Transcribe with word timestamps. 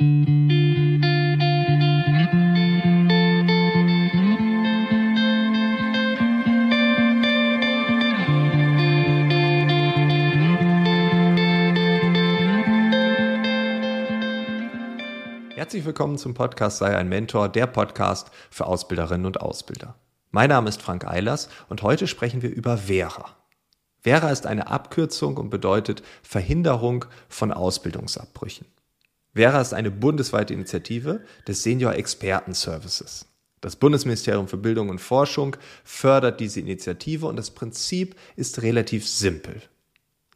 Herzlich 0.00 0.14
willkommen 15.84 16.16
zum 16.16 16.34
Podcast 16.34 16.78
Sei 16.78 16.96
ein 16.96 17.08
Mentor, 17.08 17.48
der 17.48 17.66
Podcast 17.66 18.30
für 18.52 18.66
Ausbilderinnen 18.66 19.26
und 19.26 19.40
Ausbilder. 19.40 19.96
Mein 20.30 20.50
Name 20.50 20.68
ist 20.68 20.80
Frank 20.80 21.08
Eilers 21.08 21.48
und 21.68 21.82
heute 21.82 22.06
sprechen 22.06 22.42
wir 22.42 22.50
über 22.50 22.78
Vera. 22.78 23.34
Vera 23.98 24.30
ist 24.30 24.46
eine 24.46 24.68
Abkürzung 24.68 25.38
und 25.38 25.50
bedeutet 25.50 26.04
Verhinderung 26.22 27.06
von 27.28 27.52
Ausbildungsabbrüchen. 27.52 28.77
Vera 29.38 29.60
ist 29.60 29.72
eine 29.72 29.92
bundesweite 29.92 30.52
Initiative 30.52 31.20
des 31.46 31.62
Senior 31.62 31.94
Experten 31.94 32.54
Services. 32.54 33.26
Das 33.60 33.76
Bundesministerium 33.76 34.48
für 34.48 34.56
Bildung 34.56 34.88
und 34.88 35.00
Forschung 35.00 35.56
fördert 35.84 36.40
diese 36.40 36.58
Initiative 36.58 37.24
und 37.24 37.36
das 37.36 37.52
Prinzip 37.52 38.16
ist 38.34 38.62
relativ 38.62 39.08
simpel. 39.08 39.62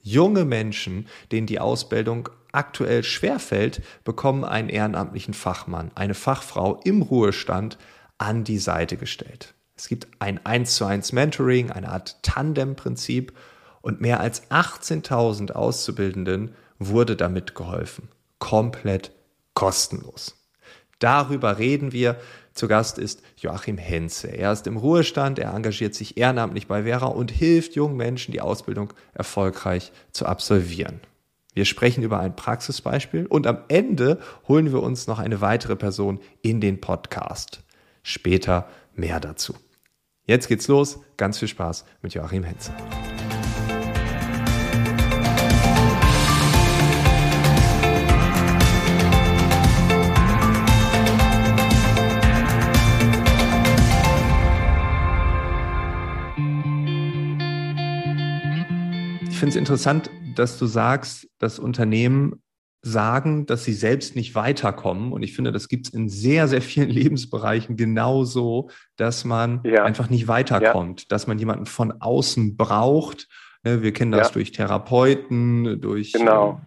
Junge 0.02 0.44
Menschen, 0.44 1.08
denen 1.32 1.48
die 1.48 1.58
Ausbildung 1.58 2.28
aktuell 2.52 3.02
schwerfällt, 3.02 3.82
bekommen 4.04 4.44
einen 4.44 4.68
ehrenamtlichen 4.68 5.34
Fachmann, 5.34 5.91
eine 5.96 6.14
Fachfrau 6.14 6.80
im 6.84 7.02
Ruhestand 7.02 7.78
an 8.19 8.44
die 8.44 8.58
Seite 8.58 8.96
gestellt. 8.96 9.55
Es 9.74 9.88
gibt 9.88 10.06
ein 10.20 10.46
1 10.46 10.77
zu 10.77 10.84
1 10.84 11.10
Mentoring, 11.10 11.72
eine 11.72 11.88
Art 11.88 12.22
Tandem-Prinzip 12.22 13.32
und 13.80 14.00
mehr 14.00 14.20
als 14.20 14.48
18.000 14.52 15.50
Auszubildenden 15.50 16.55
wurde 16.78 17.16
damit 17.16 17.56
geholfen. 17.56 18.08
Komplett 18.42 19.12
kostenlos. 19.55 20.34
Darüber 20.98 21.59
reden 21.59 21.92
wir. 21.92 22.19
Zu 22.55 22.66
Gast 22.66 22.98
ist 22.98 23.23
Joachim 23.36 23.78
Henze. 23.78 24.27
Er 24.27 24.50
ist 24.50 24.66
im 24.66 24.77
Ruhestand, 24.77 25.39
er 25.39 25.55
engagiert 25.55 25.94
sich 25.94 26.16
ehrenamtlich 26.16 26.66
bei 26.66 26.83
Vera 26.83 27.06
und 27.06 27.31
hilft 27.31 27.77
jungen 27.77 27.97
Menschen, 27.97 28.33
die 28.33 28.41
Ausbildung 28.41 28.92
erfolgreich 29.14 29.92
zu 30.11 30.27
absolvieren. 30.27 31.00
Wir 31.55 31.64
sprechen 31.64 32.03
über 32.03 32.19
ein 32.19 32.34
Praxisbeispiel 32.34 33.27
und 33.27 33.47
am 33.47 33.58
Ende 33.69 34.19
holen 34.48 34.72
wir 34.72 34.83
uns 34.83 35.06
noch 35.06 35.20
eine 35.20 35.41
weitere 35.41 35.77
Person 35.77 36.19
in 36.42 36.61
den 36.61 36.81
Podcast. 36.81 37.62
Später 38.03 38.69
mehr 38.92 39.20
dazu. 39.20 39.55
Jetzt 40.27 40.48
geht's 40.48 40.66
los. 40.66 40.98
Ganz 41.16 41.38
viel 41.38 41.48
Spaß 41.48 41.84
mit 42.03 42.12
Joachim 42.14 42.42
Henze. 42.42 42.72
Finde 59.42 59.54
es 59.54 59.56
interessant, 59.56 60.08
dass 60.36 60.56
du 60.56 60.66
sagst, 60.66 61.28
dass 61.40 61.58
Unternehmen 61.58 62.44
sagen, 62.80 63.44
dass 63.44 63.64
sie 63.64 63.72
selbst 63.72 64.14
nicht 64.14 64.36
weiterkommen. 64.36 65.12
Und 65.12 65.24
ich 65.24 65.34
finde, 65.34 65.50
das 65.50 65.66
gibt 65.66 65.88
es 65.88 65.92
in 65.92 66.08
sehr, 66.08 66.46
sehr 66.46 66.62
vielen 66.62 66.90
Lebensbereichen 66.90 67.76
genauso, 67.76 68.70
dass 68.94 69.24
man 69.24 69.60
ja. 69.64 69.82
einfach 69.82 70.10
nicht 70.10 70.28
weiterkommt, 70.28 71.00
ja. 71.00 71.06
dass 71.08 71.26
man 71.26 71.40
jemanden 71.40 71.66
von 71.66 71.90
außen 71.90 72.56
braucht. 72.56 73.26
Ne, 73.64 73.82
wir 73.82 73.92
kennen 73.92 74.12
das 74.12 74.28
ja. 74.28 74.34
durch 74.34 74.52
Therapeuten, 74.52 75.80
durch 75.80 76.12
genau 76.12 76.60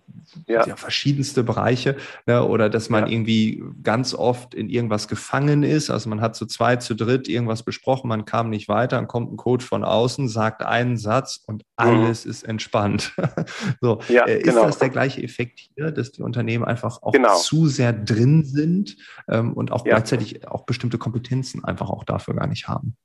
ja. 0.47 0.65
ja 0.65 0.75
verschiedenste 0.75 1.43
Bereiche, 1.43 1.95
ne? 2.25 2.43
oder 2.43 2.69
dass 2.69 2.89
man 2.89 3.05
ja. 3.05 3.11
irgendwie 3.11 3.63
ganz 3.83 4.13
oft 4.13 4.53
in 4.53 4.69
irgendwas 4.69 5.07
gefangen 5.07 5.63
ist. 5.63 5.89
Also 5.89 6.09
man 6.09 6.21
hat 6.21 6.35
zu 6.35 6.45
zweit, 6.45 6.83
zu 6.83 6.95
dritt 6.95 7.27
irgendwas 7.27 7.63
besprochen, 7.63 8.07
man 8.07 8.25
kam 8.25 8.49
nicht 8.49 8.67
weiter, 8.67 8.97
dann 8.97 9.07
kommt 9.07 9.31
ein 9.31 9.37
Coach 9.37 9.65
von 9.65 9.83
außen, 9.83 10.27
sagt 10.27 10.63
einen 10.63 10.97
Satz 10.97 11.43
und 11.45 11.63
mhm. 11.63 11.67
alles 11.75 12.25
mhm. 12.25 12.31
ist 12.31 12.43
entspannt. 12.43 13.13
so, 13.81 13.99
ja, 14.09 14.25
äh, 14.25 14.39
ist 14.39 14.49
genau. 14.49 14.65
das 14.65 14.77
der 14.79 14.89
gleiche 14.89 15.21
Effekt 15.21 15.59
hier, 15.59 15.91
dass 15.91 16.11
die 16.11 16.21
Unternehmen 16.21 16.65
einfach 16.65 17.01
auch 17.01 17.11
genau. 17.11 17.35
zu 17.35 17.67
sehr 17.67 17.93
drin 17.93 18.43
sind 18.43 18.97
ähm, 19.29 19.53
und 19.53 19.71
auch 19.71 19.83
gleichzeitig 19.83 20.47
auch 20.47 20.65
bestimmte 20.65 20.97
Kompetenzen 20.97 21.63
einfach 21.63 21.89
auch 21.89 22.03
dafür 22.03 22.35
gar 22.35 22.47
nicht 22.47 22.67
haben? 22.67 22.95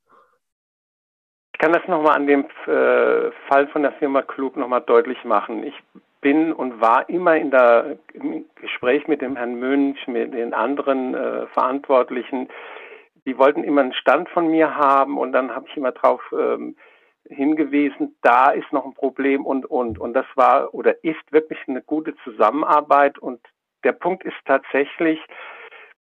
Ich 1.53 1.59
kann 1.59 1.72
das 1.72 1.86
nochmal 1.88 2.16
an 2.16 2.26
dem 2.26 2.47
äh, 2.66 3.30
Fall 3.48 3.69
von 3.69 3.82
der 3.82 3.92
Firma 3.92 4.22
Klug 4.22 4.56
nochmal 4.56 4.80
deutlich 4.80 5.22
machen. 5.25 5.62
Ich 5.62 5.75
bin 6.20 6.53
und 6.53 6.81
war 6.81 7.08
immer 7.08 7.36
in 7.36 7.50
der, 7.50 7.98
im 8.12 8.44
Gespräch 8.56 9.08
mit 9.08 9.22
dem 9.22 9.36
Herrn 9.36 9.54
Münch, 9.54 10.06
mit 10.06 10.34
den 10.34 10.54
anderen 10.54 11.14
äh, 11.14 11.47
Verantwortlichen. 11.48 12.48
Die 13.26 13.38
wollten 13.38 13.64
immer 13.64 13.82
einen 13.82 13.94
Stand 13.94 14.28
von 14.28 14.48
mir 14.48 14.76
haben 14.76 15.19
und 15.19 15.32
dann 15.32 15.54
habe 15.54 15.66
ich 15.69 15.76
immer 15.76 15.92
darauf 15.92 16.22
ähm, 16.32 16.76
hingewiesen, 17.28 18.16
da 18.22 18.50
ist 18.50 18.72
noch 18.72 18.84
ein 18.84 18.94
Problem 18.94 19.44
und, 19.44 19.66
und. 19.66 19.98
Und 19.98 20.14
das 20.14 20.26
war 20.34 20.75
oder 20.75 21.03
ist 21.04 21.20
wirklich 21.30 21.59
eine 21.69 21.82
gute 21.82 22.14
Zusammenarbeit. 22.25 23.19
Und 23.19 23.41
der 23.84 23.92
Punkt 23.92 24.25
ist 24.25 24.36
tatsächlich, 24.47 25.20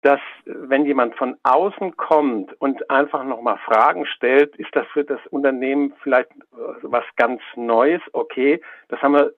dass 0.01 0.19
wenn 0.45 0.85
jemand 0.85 1.15
von 1.15 1.35
außen 1.43 1.97
kommt 1.97 2.53
und 2.61 2.89
einfach 2.91 3.23
nochmal 3.23 3.57
Fragen 3.65 4.05
stellt, 4.05 4.55
ist 4.57 4.75
das 4.75 4.85
für 4.93 5.03
das 5.03 5.19
Unternehmen 5.31 5.93
vielleicht 6.03 6.29
äh, 6.31 6.57
was 6.83 7.05
ganz 7.15 7.41
Neues. 7.55 8.01
Okay, 8.13 8.61
das 8.89 9.01
haben 9.01 9.13
wir 9.13 9.33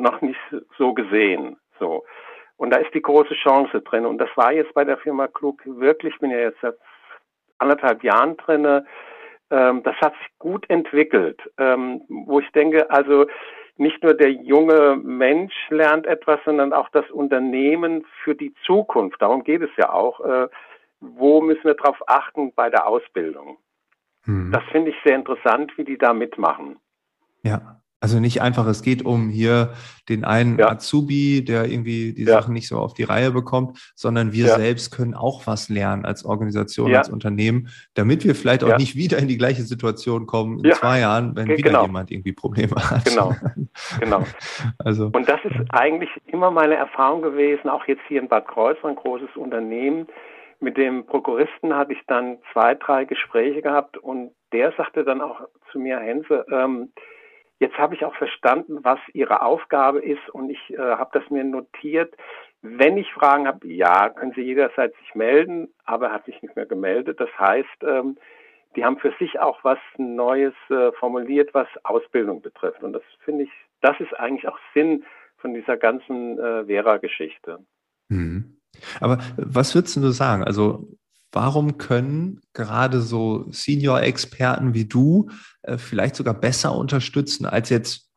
noch 0.00 0.20
nicht 0.20 0.40
so 0.78 0.94
gesehen. 0.94 1.56
So. 1.78 2.04
Und 2.56 2.70
da 2.70 2.78
ist 2.78 2.92
die 2.94 3.02
große 3.02 3.34
Chance 3.34 3.80
drin. 3.80 4.04
Und 4.04 4.18
das 4.18 4.30
war 4.36 4.52
jetzt 4.52 4.74
bei 4.74 4.84
der 4.84 4.98
Firma 4.98 5.28
Klug 5.28 5.62
wirklich, 5.64 6.14
ich 6.14 6.20
bin 6.20 6.30
ja 6.30 6.38
jetzt 6.38 6.60
seit 6.60 6.76
anderthalb 7.58 8.02
Jahren 8.04 8.36
drinne. 8.36 8.86
Ähm, 9.50 9.82
das 9.82 9.96
hat 9.96 10.14
sich 10.14 10.38
gut 10.38 10.68
entwickelt, 10.68 11.40
ähm, 11.58 12.02
wo 12.08 12.40
ich 12.40 12.50
denke, 12.52 12.90
also 12.90 13.26
nicht 13.76 14.02
nur 14.02 14.12
der 14.14 14.30
junge 14.30 14.96
Mensch 14.96 15.54
lernt 15.70 16.06
etwas, 16.06 16.38
sondern 16.44 16.74
auch 16.74 16.90
das 16.90 17.10
Unternehmen 17.10 18.04
für 18.22 18.34
die 18.34 18.54
Zukunft. 18.66 19.22
Darum 19.22 19.42
geht 19.42 19.62
es 19.62 19.70
ja 19.78 19.90
auch. 19.90 20.20
Äh, 20.20 20.48
wo 21.00 21.40
müssen 21.40 21.64
wir 21.64 21.74
darauf 21.74 21.96
achten 22.06 22.52
bei 22.54 22.68
der 22.68 22.86
Ausbildung? 22.86 23.56
Hm. 24.24 24.52
Das 24.52 24.62
finde 24.70 24.90
ich 24.90 24.96
sehr 25.02 25.16
interessant, 25.16 25.72
wie 25.78 25.84
die 25.84 25.96
da 25.96 26.12
mitmachen. 26.12 26.78
Ja. 27.42 27.80
Also 28.00 28.18
nicht 28.18 28.40
einfach, 28.40 28.66
es 28.66 28.82
geht 28.82 29.04
um 29.04 29.28
hier 29.28 29.74
den 30.08 30.24
einen 30.24 30.58
ja. 30.58 30.70
Azubi, 30.70 31.44
der 31.44 31.66
irgendwie 31.66 32.14
die 32.14 32.24
ja. 32.24 32.32
Sachen 32.32 32.54
nicht 32.54 32.66
so 32.66 32.78
auf 32.78 32.94
die 32.94 33.02
Reihe 33.02 33.30
bekommt, 33.30 33.92
sondern 33.94 34.32
wir 34.32 34.46
ja. 34.46 34.56
selbst 34.56 34.90
können 34.90 35.14
auch 35.14 35.46
was 35.46 35.68
lernen 35.68 36.06
als 36.06 36.24
Organisation, 36.24 36.94
als 36.94 37.10
Unternehmen, 37.10 37.68
damit 37.94 38.24
wir 38.24 38.34
vielleicht 38.34 38.64
auch 38.64 38.78
nicht 38.78 38.96
wieder 38.96 39.18
in 39.18 39.28
die 39.28 39.36
gleiche 39.36 39.62
Situation 39.62 40.26
kommen 40.26 40.64
in 40.64 40.72
zwei 40.72 41.00
Jahren, 41.00 41.36
wenn 41.36 41.48
wieder 41.48 41.62
genau. 41.62 41.82
jemand 41.82 42.10
irgendwie 42.10 42.32
Probleme 42.32 42.76
hat. 42.76 43.04
Genau, 43.04 43.34
genau. 43.98 44.24
Also, 44.78 45.10
Und 45.12 45.28
das 45.28 45.40
ist 45.44 45.56
eigentlich 45.70 46.08
immer 46.26 46.50
meine 46.50 46.74
Erfahrung 46.74 47.22
gewesen, 47.22 47.68
auch 47.68 47.86
jetzt 47.86 48.02
hier 48.08 48.20
in 48.20 48.28
Bad 48.28 48.48
Kreuznach, 48.48 48.90
ein 48.90 48.96
großes 48.96 49.36
Unternehmen. 49.36 50.06
Mit 50.58 50.76
dem 50.76 51.06
Prokuristen 51.06 51.74
hatte 51.74 51.92
ich 51.92 52.00
dann 52.06 52.38
zwei, 52.52 52.74
drei 52.74 53.04
Gespräche 53.04 53.62
gehabt 53.62 53.98
und 53.98 54.32
der 54.52 54.72
sagte 54.76 55.04
dann 55.04 55.20
auch 55.20 55.40
zu 55.70 55.78
mir, 55.78 55.98
Hense, 55.98 56.44
ähm, 56.50 56.90
Jetzt 57.60 57.76
habe 57.76 57.94
ich 57.94 58.04
auch 58.06 58.14
verstanden, 58.16 58.78
was 58.82 58.98
Ihre 59.12 59.42
Aufgabe 59.42 60.00
ist 60.00 60.28
und 60.30 60.48
ich 60.48 60.70
äh, 60.70 60.78
habe 60.78 61.10
das 61.12 61.28
mir 61.30 61.44
notiert. 61.44 62.16
Wenn 62.62 62.96
ich 62.96 63.12
Fragen 63.12 63.46
habe, 63.46 63.66
ja, 63.68 64.08
können 64.08 64.32
Sie 64.34 64.40
jederzeit 64.40 64.94
sich 64.96 65.14
melden, 65.14 65.68
aber 65.84 66.06
er 66.06 66.14
hat 66.14 66.24
sich 66.24 66.40
nicht 66.40 66.56
mehr 66.56 66.64
gemeldet. 66.64 67.20
Das 67.20 67.28
heißt, 67.38 67.84
ähm, 67.86 68.16
die 68.76 68.84
haben 68.84 68.98
für 68.98 69.12
sich 69.18 69.40
auch 69.40 69.62
was 69.62 69.78
Neues 69.98 70.54
äh, 70.70 70.90
formuliert, 70.92 71.52
was 71.52 71.68
Ausbildung 71.82 72.40
betrifft. 72.40 72.82
Und 72.82 72.94
das 72.94 73.02
finde 73.24 73.44
ich, 73.44 73.50
das 73.82 73.98
ist 74.00 74.18
eigentlich 74.18 74.48
auch 74.48 74.58
Sinn 74.72 75.04
von 75.36 75.52
dieser 75.52 75.76
ganzen 75.76 76.38
äh, 76.38 76.64
Vera-Geschichte. 76.64 77.58
Mhm. 78.08 78.56
Aber 79.00 79.18
was 79.36 79.74
würdest 79.74 79.96
du 79.96 80.10
sagen? 80.10 80.44
Also 80.44 80.88
Warum 81.32 81.78
können 81.78 82.40
gerade 82.54 83.00
so 83.00 83.44
Senior-Experten 83.50 84.74
wie 84.74 84.86
du 84.86 85.30
äh, 85.62 85.78
vielleicht 85.78 86.16
sogar 86.16 86.34
besser 86.34 86.74
unterstützen 86.74 87.46
als 87.46 87.70
jetzt 87.70 88.10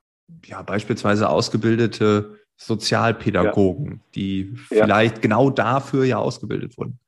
ja 0.45 0.61
beispielsweise 0.63 1.29
ausgebildete 1.29 2.39
Sozialpädagogen, 2.55 3.91
ja. 3.91 3.99
die 4.15 4.55
vielleicht 4.55 5.17
ja. 5.17 5.21
genau 5.21 5.49
dafür 5.49 6.05
ja 6.05 6.17
ausgebildet 6.17 6.77
wurden? 6.77 6.99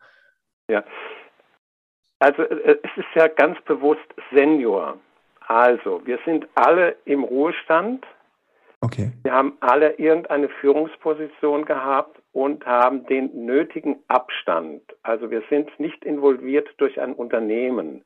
Ja. 0.69 0.83
Also 2.19 2.43
äh, 2.43 2.77
es 2.83 2.97
ist 2.97 3.15
ja 3.15 3.27
ganz 3.27 3.59
bewusst 3.61 4.05
Senior. 4.31 4.99
Also 5.47 6.01
wir 6.05 6.19
sind 6.25 6.47
alle 6.55 6.95
im 7.05 7.23
Ruhestand. 7.23 8.05
Okay. 8.85 9.11
Wir 9.23 9.33
haben 9.33 9.57
alle 9.61 9.93
irgendeine 9.93 10.47
Führungsposition 10.47 11.65
gehabt 11.65 12.21
und 12.33 12.67
haben 12.67 13.07
den 13.07 13.45
nötigen 13.45 14.03
Abstand. 14.07 14.83
Also 15.01 15.31
wir 15.31 15.41
sind 15.49 15.79
nicht 15.79 16.05
involviert 16.05 16.69
durch 16.77 16.99
ein 17.01 17.13
Unternehmen. 17.13 18.05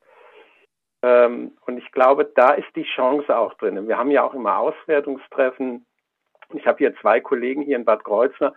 Ähm, 1.01 1.51
und 1.65 1.77
ich 1.77 1.91
glaube, 1.91 2.31
da 2.33 2.53
ist 2.53 2.73
die 2.77 2.85
Chance 2.95 3.37
auch 3.37 3.55
drin. 3.55 3.89
Wir 3.89 3.97
haben 3.97 4.11
ja 4.11 4.23
auch 4.23 4.33
immer 4.33 4.57
Auswertungstreffen. 4.57 5.85
Ich 6.53 6.65
habe 6.65 6.77
hier 6.77 6.95
zwei 7.01 7.19
Kollegen 7.19 7.61
hier 7.61 7.75
in 7.75 7.83
Bad 7.83 8.05
Kreuznach. 8.05 8.53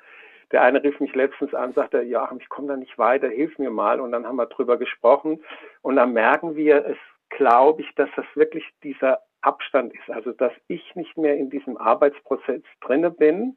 der 0.52 0.62
eine 0.62 0.82
rief 0.84 1.00
mich 1.00 1.14
letztens 1.16 1.54
an, 1.54 1.72
sagte, 1.72 2.02
ja, 2.02 2.30
ich 2.38 2.48
komme 2.48 2.68
da 2.68 2.76
nicht 2.76 2.98
weiter, 2.98 3.28
hilf 3.28 3.58
mir 3.58 3.70
mal. 3.70 4.00
Und 4.00 4.12
dann 4.12 4.26
haben 4.26 4.36
wir 4.36 4.46
drüber 4.46 4.76
gesprochen. 4.76 5.42
Und 5.80 5.96
dann 5.96 6.12
merken 6.12 6.54
wir, 6.54 6.86
es 6.86 6.98
glaube 7.30 7.82
ich, 7.82 7.92
dass 7.96 8.10
das 8.14 8.26
wirklich 8.36 8.64
dieser 8.84 9.18
Abstand 9.42 9.92
ist. 9.94 10.10
Also, 10.10 10.32
dass 10.32 10.52
ich 10.68 10.94
nicht 10.94 11.16
mehr 11.16 11.36
in 11.36 11.50
diesem 11.50 11.76
Arbeitsprozess 11.76 12.62
drinne 12.80 13.10
bin, 13.10 13.56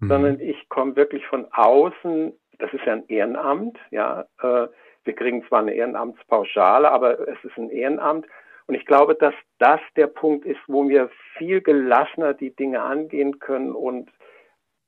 mhm. 0.00 0.08
sondern 0.08 0.40
ich 0.40 0.68
komme 0.68 0.96
wirklich 0.96 1.26
von 1.26 1.46
außen. 1.52 2.32
Das 2.58 2.72
ist 2.72 2.84
ja 2.84 2.94
ein 2.94 3.08
Ehrenamt, 3.08 3.78
ja. 3.90 4.26
Äh, 4.42 4.68
wir 5.04 5.14
kriegen 5.14 5.44
zwar 5.48 5.60
eine 5.60 5.74
Ehrenamtspauschale, 5.74 6.90
aber 6.90 7.26
es 7.28 7.42
ist 7.42 7.56
ein 7.56 7.70
Ehrenamt. 7.70 8.26
Und 8.66 8.74
ich 8.76 8.86
glaube, 8.86 9.14
dass 9.14 9.34
das 9.58 9.80
der 9.96 10.06
Punkt 10.06 10.46
ist, 10.46 10.60
wo 10.68 10.88
wir 10.88 11.10
viel 11.36 11.60
gelassener 11.60 12.34
die 12.34 12.54
Dinge 12.54 12.82
angehen 12.82 13.40
können 13.40 13.72
und, 13.72 14.10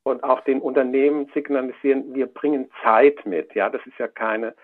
und 0.05 0.23
auch 0.23 0.41
den 0.43 0.61
Unternehmen 0.61 1.31
signalisieren, 1.35 2.15
wir 2.15 2.27
bringen 2.27 2.71
Zeit 2.83 3.27
mit. 3.27 3.55
Ja, 3.55 3.71
das 3.71 3.85
ist 3.87 3.99
ja 3.99 4.07
keine 4.07 4.55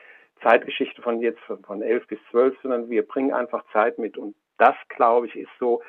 Zeitgeschichte 0.43 1.03
von 1.03 1.21
jetzt 1.21 1.41
von, 1.41 1.63
von 1.65 1.83
elf 1.83 2.07
bis 2.07 2.19
zwölf, 2.31 2.57
sondern 2.63 2.89
wir 2.89 3.07
bringen 3.07 3.33
einfach 3.33 3.65
Zeit 3.73 3.99
mit. 3.99 4.17
Und 4.17 4.37
das, 4.61 4.75
glaube 4.95 5.27
ich, 5.27 5.37
ist 5.37 5.51
so 5.59 5.83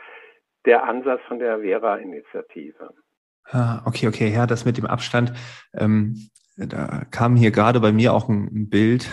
der 0.65 0.83
Ansatz 0.83 1.21
von 1.27 1.39
der 1.39 1.59
Vera-Initiative. 1.59 2.93
Ah, 3.45 3.81
okay, 3.85 4.07
okay, 4.07 4.29
ja, 4.29 4.47
das 4.47 4.65
mit 4.65 4.77
dem 4.77 4.85
Abstand. 4.85 5.33
Ähm, 5.73 6.29
da 6.55 7.03
kam 7.11 7.35
hier 7.35 7.51
gerade 7.51 7.79
bei 7.79 7.91
mir 7.91 8.13
auch 8.13 8.29
ein 8.29 8.69
Bild, 8.69 9.09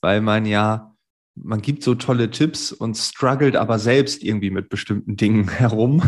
weil 0.00 0.20
man 0.20 0.46
ja 0.46 0.92
man 1.34 1.62
gibt 1.62 1.82
so 1.82 1.94
tolle 1.94 2.30
Tipps 2.30 2.72
und 2.72 2.96
struggelt 2.96 3.56
aber 3.56 3.78
selbst 3.78 4.22
irgendwie 4.22 4.50
mit 4.50 4.68
bestimmten 4.68 5.16
Dingen 5.16 5.48
herum. 5.58 6.02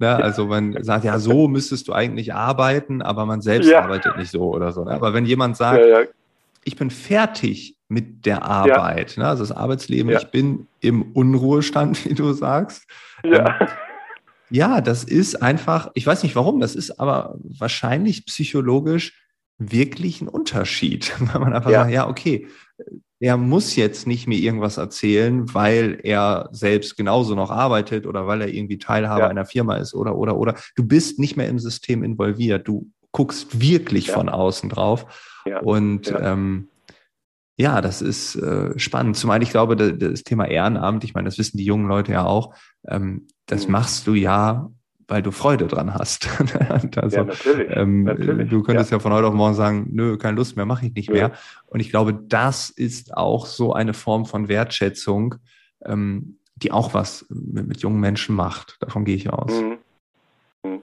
ne? 0.00 0.16
Also 0.16 0.46
man 0.46 0.82
sagt, 0.82 1.04
ja, 1.04 1.18
so 1.18 1.48
müsstest 1.48 1.88
du 1.88 1.92
eigentlich 1.92 2.34
arbeiten, 2.34 3.02
aber 3.02 3.26
man 3.26 3.40
selbst 3.40 3.70
ja. 3.70 3.82
arbeitet 3.82 4.16
nicht 4.16 4.30
so 4.30 4.52
oder 4.52 4.72
so. 4.72 4.84
Ne? 4.84 4.90
Aber 4.90 5.14
wenn 5.14 5.26
jemand 5.26 5.56
sagt, 5.56 5.80
ja, 5.80 6.00
ja. 6.00 6.06
ich 6.64 6.76
bin 6.76 6.90
fertig 6.90 7.73
mit 7.88 8.26
der 8.26 8.42
Arbeit, 8.42 9.16
ne? 9.16 9.26
also 9.26 9.42
das 9.42 9.52
Arbeitsleben, 9.52 10.10
ich 10.10 10.26
bin 10.30 10.66
im 10.80 11.02
Unruhestand, 11.12 12.04
wie 12.08 12.14
du 12.14 12.32
sagst. 12.32 12.84
Ja. 13.22 13.60
Ähm, 13.60 13.68
ja, 14.50 14.80
das 14.80 15.04
ist 15.04 15.42
einfach, 15.42 15.90
ich 15.94 16.06
weiß 16.06 16.22
nicht 16.22 16.36
warum, 16.36 16.60
das 16.60 16.74
ist 16.74 17.00
aber 17.00 17.36
wahrscheinlich 17.42 18.26
psychologisch 18.26 19.20
wirklich 19.58 20.20
ein 20.20 20.28
Unterschied, 20.28 21.12
weil 21.18 21.40
man 21.40 21.52
einfach 21.52 21.70
sagt, 21.70 21.90
ja, 21.90 22.08
okay, 22.08 22.46
er 23.20 23.36
muss 23.36 23.76
jetzt 23.76 24.06
nicht 24.06 24.26
mir 24.26 24.38
irgendwas 24.38 24.76
erzählen, 24.76 25.52
weil 25.54 25.98
er 26.02 26.48
selbst 26.52 26.96
genauso 26.96 27.34
noch 27.34 27.50
arbeitet 27.50 28.06
oder 28.06 28.26
weil 28.26 28.42
er 28.42 28.52
irgendwie 28.52 28.78
Teilhaber 28.78 29.22
ja. 29.22 29.28
einer 29.28 29.46
Firma 29.46 29.76
ist 29.76 29.94
oder, 29.94 30.16
oder, 30.16 30.36
oder. 30.36 30.56
Du 30.76 30.86
bist 30.86 31.18
nicht 31.18 31.36
mehr 31.36 31.48
im 31.48 31.58
System 31.58 32.04
involviert. 32.04 32.68
Du 32.68 32.90
guckst 33.12 33.60
wirklich 33.60 34.08
ja. 34.08 34.14
von 34.14 34.28
außen 34.28 34.68
drauf. 34.68 35.40
Ja. 35.46 35.60
Und 35.60 36.12
ähm, 36.20 36.68
ja, 37.56 37.80
das 37.80 38.02
ist 38.02 38.36
äh, 38.36 38.78
spannend. 38.78 39.16
Zumal 39.16 39.42
ich 39.42 39.50
glaube, 39.50 39.76
das, 39.76 39.92
das, 39.96 40.22
Thema 40.24 40.46
Ehrenamt, 40.46 41.04
ich 41.04 41.14
meine, 41.14 41.26
das 41.26 41.38
wissen 41.38 41.58
die 41.58 41.64
jungen 41.64 41.86
Leute 41.86 42.12
ja 42.12 42.24
auch, 42.24 42.54
ähm, 42.88 43.28
das 43.46 43.66
mhm. 43.66 43.72
machst 43.72 44.06
du 44.06 44.14
ja 44.14 44.70
weil 45.08 45.22
du 45.22 45.30
Freude 45.30 45.66
dran 45.66 45.94
hast. 45.94 46.28
also, 46.96 47.16
ja, 47.16 47.24
natürlich, 47.24 47.76
ähm, 47.76 48.04
natürlich, 48.04 48.48
Du 48.48 48.62
könntest 48.62 48.90
ja. 48.90 48.96
ja. 48.96 49.00
von 49.00 49.12
heute 49.12 49.26
auf 49.26 49.34
morgen 49.34 49.54
sagen, 49.54 49.88
nö, 49.92 50.16
keine 50.16 50.36
Lust 50.36 50.56
mehr, 50.56 50.66
mache 50.66 50.86
ich 50.86 50.94
nicht 50.94 51.08
ja. 51.08 51.14
mehr. 51.14 51.32
Und 51.66 51.80
ich 51.80 51.90
glaube, 51.90 52.14
das 52.14 52.70
ist 52.70 53.16
auch 53.16 53.46
so 53.46 53.72
eine 53.72 53.94
Form 53.94 54.26
von 54.26 54.48
Wertschätzung, 54.48 55.36
ähm, 55.84 56.38
die 56.56 56.72
auch 56.72 56.94
was 56.94 57.26
mit, 57.28 57.66
mit, 57.66 57.82
jungen 57.82 58.00
Menschen 58.00 58.34
macht. 58.34 58.76
Davon 58.80 59.04
gehe 59.04 59.16
ich 59.16 59.30
aus. 59.30 59.52
Mhm. 59.52 59.78
Mhm. 60.62 60.82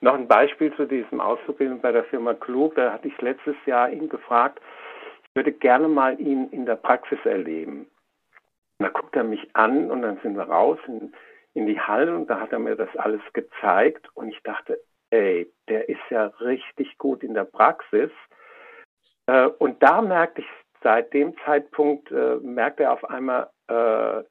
Noch 0.00 0.14
ein 0.14 0.28
Beispiel 0.28 0.74
zu 0.76 0.86
diesem 0.86 1.20
Auszubildenden 1.20 1.82
bei 1.82 1.92
der 1.92 2.04
Firma 2.04 2.34
Klug. 2.34 2.74
Da 2.74 2.92
hatte 2.92 3.08
ich 3.08 3.20
letztes 3.20 3.56
Jahr 3.66 3.90
ihn 3.90 4.08
gefragt, 4.08 4.60
würde 5.34 5.52
gerne 5.52 5.88
mal 5.88 6.20
ihn 6.20 6.48
in 6.50 6.66
der 6.66 6.76
Praxis 6.76 7.18
erleben. 7.24 7.86
Und 8.78 8.86
da 8.86 8.88
guckt 8.88 9.14
er 9.16 9.24
mich 9.24 9.54
an 9.54 9.90
und 9.90 10.02
dann 10.02 10.18
sind 10.22 10.36
wir 10.36 10.44
raus 10.44 10.78
in 10.86 11.12
in 11.54 11.66
die 11.66 11.80
Halle 11.80 12.14
und 12.14 12.28
da 12.28 12.40
hat 12.40 12.52
er 12.52 12.58
mir 12.58 12.76
das 12.76 12.94
alles 12.96 13.22
gezeigt 13.32 14.08
und 14.14 14.28
ich 14.28 14.40
dachte, 14.42 14.80
ey, 15.10 15.52
der 15.68 15.88
ist 15.88 16.00
ja 16.10 16.26
richtig 16.40 16.96
gut 16.98 17.22
in 17.22 17.34
der 17.34 17.44
Praxis. 17.44 18.10
Äh, 19.26 19.46
und 19.58 19.82
da 19.82 20.00
merkte 20.00 20.42
ich, 20.42 20.46
seit 20.82 21.12
dem 21.12 21.36
Zeitpunkt 21.44 22.10
äh, 22.10 22.36
merkte 22.36 22.84
er 22.84 22.92
auf 22.92 23.04
einmal, 23.04 23.50
äh, 23.68 24.22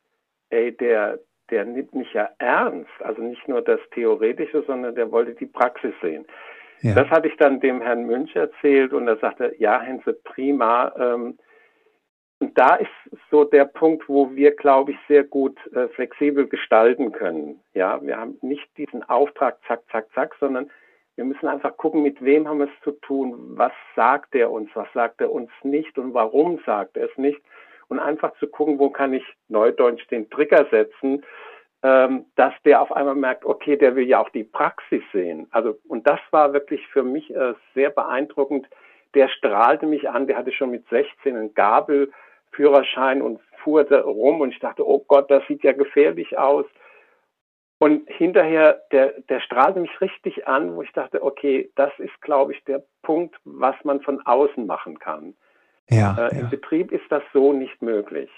ey, 0.50 0.76
der, 0.78 1.20
der 1.50 1.66
nimmt 1.66 1.94
mich 1.94 2.12
ja 2.14 2.30
ernst. 2.40 2.92
Also 3.00 3.22
nicht 3.22 3.48
nur 3.48 3.62
das 3.62 3.82
Theoretische, 3.92 4.64
sondern 4.66 4.96
der 4.96 5.12
wollte 5.12 5.34
die 5.36 5.46
Praxis 5.46 5.94
sehen. 6.02 6.26
Ja. 6.82 6.96
Das 6.96 7.10
hatte 7.10 7.28
ich 7.28 7.36
dann 7.38 7.60
dem 7.60 7.82
Herrn 7.82 8.06
Münch 8.06 8.36
erzählt 8.36 8.94
und 8.94 9.08
er 9.08 9.18
sagte, 9.18 9.54
ja, 9.58 9.82
Hense, 9.82 10.14
prima. 10.14 10.94
Ähm, 10.98 11.38
und 12.40 12.58
da 12.58 12.76
ist 12.76 12.90
so 13.30 13.44
der 13.44 13.66
Punkt, 13.66 14.08
wo 14.08 14.34
wir, 14.34 14.56
glaube 14.56 14.92
ich, 14.92 14.98
sehr 15.10 15.26
gut 15.26 15.58
äh, 15.74 15.90
flexibel 15.90 16.48
gestalten 16.48 17.12
können. 17.12 17.60
Ja, 17.74 18.02
wir 18.02 18.18
haben 18.18 18.38
nicht 18.42 18.66
diesen 18.78 19.04
Auftrag, 19.04 19.58
zack, 19.68 19.82
zack, 19.92 20.08
zack, 20.14 20.36
sondern 20.40 20.70
wir 21.16 21.26
müssen 21.26 21.50
einfach 21.50 21.76
gucken, 21.76 22.02
mit 22.02 22.24
wem 22.24 22.48
haben 22.48 22.60
wir 22.60 22.68
es 22.68 22.84
zu 22.84 22.92
tun, 22.92 23.36
was 23.58 23.74
sagt 23.94 24.36
er 24.36 24.52
uns, 24.52 24.70
was 24.74 24.88
sagt 24.94 25.20
er 25.20 25.34
uns 25.34 25.52
nicht 25.64 25.98
und 25.98 26.14
warum 26.14 26.62
sagt 26.66 26.96
er 26.96 27.10
es 27.10 27.18
nicht. 27.18 27.42
Und 27.90 28.00
einfach 28.00 28.34
zu 28.38 28.48
gucken, 28.48 28.80
wo 28.80 28.90
kann 28.90 29.14
ich 29.14 29.26
neudeutsch 29.50 30.08
den 30.10 30.30
Trigger 30.30 30.66
setzen, 30.72 31.26
ähm, 31.82 32.26
dass 32.36 32.54
der 32.66 32.82
auf 32.82 32.92
einmal 32.92 33.16
merkt, 33.16 33.46
okay, 33.46 33.78
der 33.78 33.96
will 33.96 34.06
ja 34.06 34.20
auch 34.20 34.30
die 34.30 34.44
Praxis 34.44 35.02
sehen. 35.14 35.48
Also, 35.52 35.78
und 35.88 36.06
das 36.08 36.20
war 36.32 36.54
wirklich 36.54 36.86
für 36.88 37.04
mich 37.04 37.34
äh, 37.34 37.54
sehr 37.74 37.90
beeindruckend. 37.90 38.68
Der 39.14 39.30
strahlte 39.30 39.86
mich 39.86 40.10
an, 40.10 40.28
der 40.28 40.38
hatte 40.38 40.52
schon 40.52 40.72
mit 40.72 40.88
16 40.90 41.36
einen 41.36 41.54
Gabel, 41.54 42.12
Führerschein 42.52 43.22
und 43.22 43.40
fuhr 43.64 43.84
da 43.84 44.02
rum 44.02 44.42
und 44.42 44.52
ich 44.52 44.60
dachte, 44.60 44.88
oh 44.88 45.04
Gott, 45.08 45.32
das 45.32 45.46
sieht 45.48 45.64
ja 45.64 45.72
gefährlich 45.72 46.38
aus. 46.38 46.66
Und 47.80 48.10
hinterher, 48.10 48.82
der, 48.92 49.22
der 49.30 49.40
strahlte 49.40 49.80
mich 49.80 50.02
richtig 50.02 50.48
an, 50.48 50.76
wo 50.76 50.82
ich 50.82 50.92
dachte, 50.92 51.24
okay, 51.24 51.72
das 51.76 51.92
ist, 51.98 52.20
glaube 52.22 52.54
ich, 52.54 52.64
der 52.66 52.84
Punkt, 53.04 53.40
was 53.46 53.76
man 53.86 54.02
von 54.02 54.20
außen 54.26 54.66
machen 54.66 55.00
kann. 55.00 55.34
Ja, 55.90 56.28
äh, 56.28 56.32
Im 56.36 56.42
ja. 56.42 56.48
Betrieb 56.48 56.92
ist 56.92 57.10
das 57.10 57.24
so 57.34 57.54
nicht 57.54 57.82
möglich. 57.82 58.30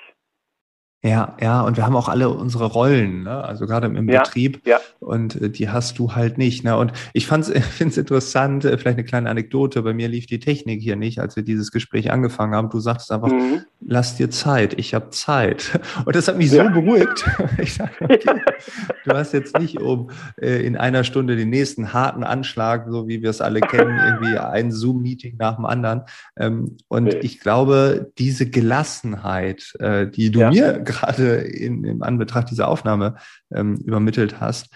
Ja, 1.04 1.36
ja, 1.42 1.62
und 1.62 1.78
wir 1.78 1.86
haben 1.86 1.96
auch 1.96 2.10
alle 2.10 2.30
unsere 2.30 2.66
Rollen, 2.66 3.24
ne? 3.24 3.44
also 3.44 3.66
gerade 3.66 3.88
im, 3.88 3.96
im 3.96 4.08
ja, 4.08 4.22
Betrieb 4.22 4.62
ja. 4.68 4.80
und 5.00 5.36
äh, 5.42 5.50
die 5.50 5.70
hast 5.70 5.98
du 5.98 6.14
halt 6.14 6.38
nicht. 6.38 6.64
Ne? 6.64 6.78
Und 6.78 6.94
ich 7.14 7.26
finde 7.28 7.52
es 7.56 7.98
interessant, 7.98 8.66
äh, 8.66 8.78
vielleicht 8.78 9.00
eine 9.00 9.06
kleine 9.06 9.30
Anekdote, 9.30 9.82
bei 9.82 9.96
mir 9.96 10.08
lief 10.08 10.28
die 10.28 10.40
Technik 10.40 10.80
hier 10.80 10.96
nicht, 10.96 11.18
als 11.20 11.36
wir 11.36 11.42
dieses 11.42 11.72
Gespräch 11.72 12.12
angefangen 12.12 12.54
haben. 12.54 12.70
Du 12.70 12.80
sagtest 12.80 13.12
einfach, 13.12 13.32
mhm. 13.32 13.64
Lass 13.86 14.16
dir 14.16 14.30
Zeit, 14.30 14.78
ich 14.78 14.94
habe 14.94 15.10
Zeit. 15.10 15.80
Und 16.06 16.16
das 16.16 16.28
hat 16.28 16.38
mich 16.38 16.52
ja. 16.52 16.66
so 16.66 16.82
beruhigt. 16.82 17.26
Ich 17.58 17.78
dachte, 17.78 18.04
okay, 18.04 18.42
du 19.06 19.12
hast 19.12 19.34
jetzt 19.34 19.58
nicht 19.60 19.80
um 19.80 20.10
äh, 20.42 20.66
in 20.66 20.78
einer 20.78 21.04
Stunde 21.04 21.36
den 21.36 21.50
nächsten 21.50 21.94
harten 21.94 22.24
Anschlag, 22.24 22.88
so 22.90 23.08
wie 23.08 23.22
wir 23.22 23.30
es 23.30 23.42
alle 23.42 23.60
kennen, 23.60 24.00
irgendwie 24.00 24.38
ein 24.38 24.72
Zoom-Meeting 24.72 25.36
nach 25.38 25.56
dem 25.58 25.66
anderen. 25.66 26.04
Ähm, 26.38 26.78
und 26.88 27.06
nee. 27.06 27.20
ich 27.22 27.40
glaube, 27.40 28.12
diese 28.18 28.50
Gelassenheit, 28.50 29.74
äh, 29.80 30.08
die 30.08 30.32
du 30.32 30.48
mir 30.50 30.80
gerade 30.80 31.36
in, 31.36 31.84
in 31.84 32.02
Anbetracht 32.02 32.50
dieser 32.50 32.68
Aufnahme 32.68 33.16
ähm, 33.54 33.76
übermittelt 33.78 34.40
hast, 34.40 34.70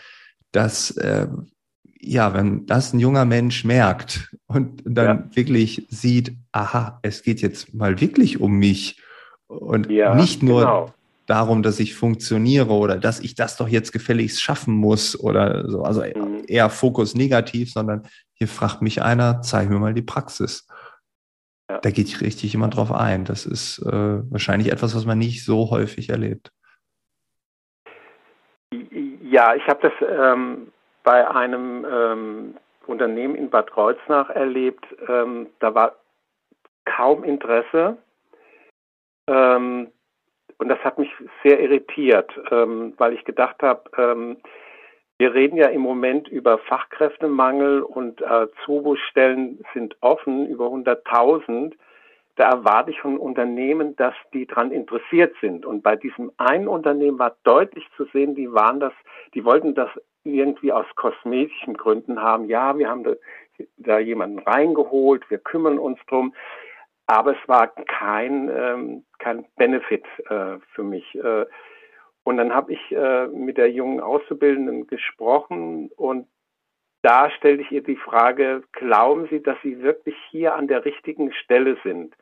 dass 0.51 0.91
äh, 0.97 1.27
ja, 2.05 2.33
wenn 2.33 2.65
das 2.65 2.93
ein 2.93 2.99
junger 2.99 3.25
Mensch 3.25 3.63
merkt 3.65 4.35
und 4.47 4.81
dann 4.85 5.29
ja. 5.29 5.35
wirklich 5.35 5.85
sieht, 5.89 6.35
aha, 6.51 6.99
es 7.01 7.23
geht 7.23 7.41
jetzt 7.41 7.73
mal 7.73 7.99
wirklich 7.99 8.39
um 8.39 8.53
mich 8.53 9.01
und 9.47 9.89
ja, 9.89 10.15
nicht 10.15 10.43
nur 10.43 10.61
genau. 10.61 10.93
darum, 11.25 11.63
dass 11.63 11.79
ich 11.79 11.95
funktioniere 11.95 12.71
oder 12.71 12.97
dass 12.97 13.19
ich 13.19 13.35
das 13.35 13.57
doch 13.57 13.67
jetzt 13.67 13.91
gefälligst 13.91 14.41
schaffen 14.41 14.75
muss 14.75 15.19
oder 15.19 15.69
so, 15.69 15.83
also 15.83 16.01
mhm. 16.01 16.43
eher 16.47 16.69
Fokus 16.69 17.15
negativ, 17.15 17.71
sondern 17.71 18.03
hier 18.33 18.47
fragt 18.47 18.81
mich 18.81 19.01
einer, 19.01 19.41
zeig 19.41 19.69
mir 19.69 19.79
mal 19.79 19.93
die 19.93 20.01
Praxis. 20.01 20.67
Ja. 21.69 21.79
Da 21.79 21.89
geht 21.89 22.21
richtig 22.21 22.53
jemand 22.53 22.75
drauf 22.75 22.91
ein. 22.91 23.25
Das 23.25 23.47
ist 23.47 23.79
äh, 23.79 24.31
wahrscheinlich 24.31 24.71
etwas, 24.71 24.95
was 24.95 25.05
man 25.05 25.17
nicht 25.17 25.43
so 25.43 25.71
häufig 25.71 26.09
erlebt. 26.09 26.51
Ja, 29.23 29.55
ich 29.55 29.65
habe 29.67 29.79
das 29.81 29.93
ähm, 30.07 30.67
bei 31.05 31.29
einem 31.29 31.85
ähm, 31.89 32.57
Unternehmen 32.87 33.35
in 33.35 33.49
Bad 33.49 33.71
Kreuznach 33.71 34.29
erlebt. 34.29 34.85
Ähm, 35.07 35.47
da 35.59 35.73
war 35.73 35.95
kaum 36.83 37.23
Interesse. 37.23 37.97
Ähm, 39.29 39.91
und 40.57 40.69
das 40.69 40.79
hat 40.79 40.97
mich 40.97 41.09
sehr 41.43 41.59
irritiert, 41.59 42.31
ähm, 42.51 42.93
weil 42.97 43.13
ich 43.13 43.23
gedacht 43.23 43.61
habe, 43.61 43.89
ähm, 43.97 44.37
wir 45.17 45.33
reden 45.33 45.57
ja 45.57 45.67
im 45.67 45.81
Moment 45.81 46.27
über 46.27 46.57
Fachkräftemangel 46.57 47.81
und 47.81 48.21
äh, 48.21 48.47
Zubustellen 48.65 49.63
sind 49.73 49.95
offen, 50.01 50.47
über 50.47 50.65
100.000. 50.65 51.73
da 52.35 52.49
erwarte 52.49 52.91
ich 52.91 52.99
von 52.99 53.17
Unternehmen, 53.17 53.95
dass 53.95 54.13
die 54.33 54.45
daran 54.45 54.71
interessiert 54.71 55.35
sind. 55.41 55.65
Und 55.65 55.83
bei 55.83 55.95
diesem 55.95 56.31
einen 56.37 56.67
Unternehmen 56.67 57.17
war 57.17 57.37
deutlich 57.43 57.85
zu 57.95 58.05
sehen, 58.05 58.35
die 58.35 58.51
waren 58.51 58.79
das, 58.79 58.93
die 59.33 59.45
wollten 59.45 59.73
das 59.73 59.89
irgendwie 60.23 60.71
aus 60.71 60.85
kosmetischen 60.95 61.75
Gründen 61.75 62.21
haben. 62.21 62.45
Ja, 62.45 62.77
wir 62.77 62.89
haben 62.89 63.03
da, 63.03 63.13
da 63.77 63.99
jemanden 63.99 64.39
reingeholt, 64.39 65.29
wir 65.29 65.37
kümmern 65.37 65.79
uns 65.79 65.99
drum. 66.07 66.33
Aber 67.07 67.31
es 67.31 67.47
war 67.47 67.67
kein, 67.67 68.49
ähm, 68.49 69.05
kein 69.19 69.45
Benefit 69.55 70.03
äh, 70.29 70.57
für 70.73 70.83
mich. 70.83 71.15
Äh, 71.15 71.45
und 72.23 72.37
dann 72.37 72.53
habe 72.53 72.73
ich 72.73 72.91
äh, 72.91 73.27
mit 73.27 73.57
der 73.57 73.69
jungen 73.71 73.99
Auszubildenden 73.99 74.87
gesprochen 74.87 75.91
und 75.95 76.27
da 77.05 77.29
stellte 77.29 77.61
ich 77.61 77.71
ihr 77.71 77.83
die 77.83 77.97
Frage, 77.97 78.63
glauben 78.71 79.27
Sie, 79.29 79.43
dass 79.43 79.57
Sie 79.61 79.83
wirklich 79.83 80.15
hier 80.31 80.55
an 80.55 80.67
der 80.67 80.85
richtigen 80.85 81.31
Stelle 81.33 81.77
sind? 81.83 82.15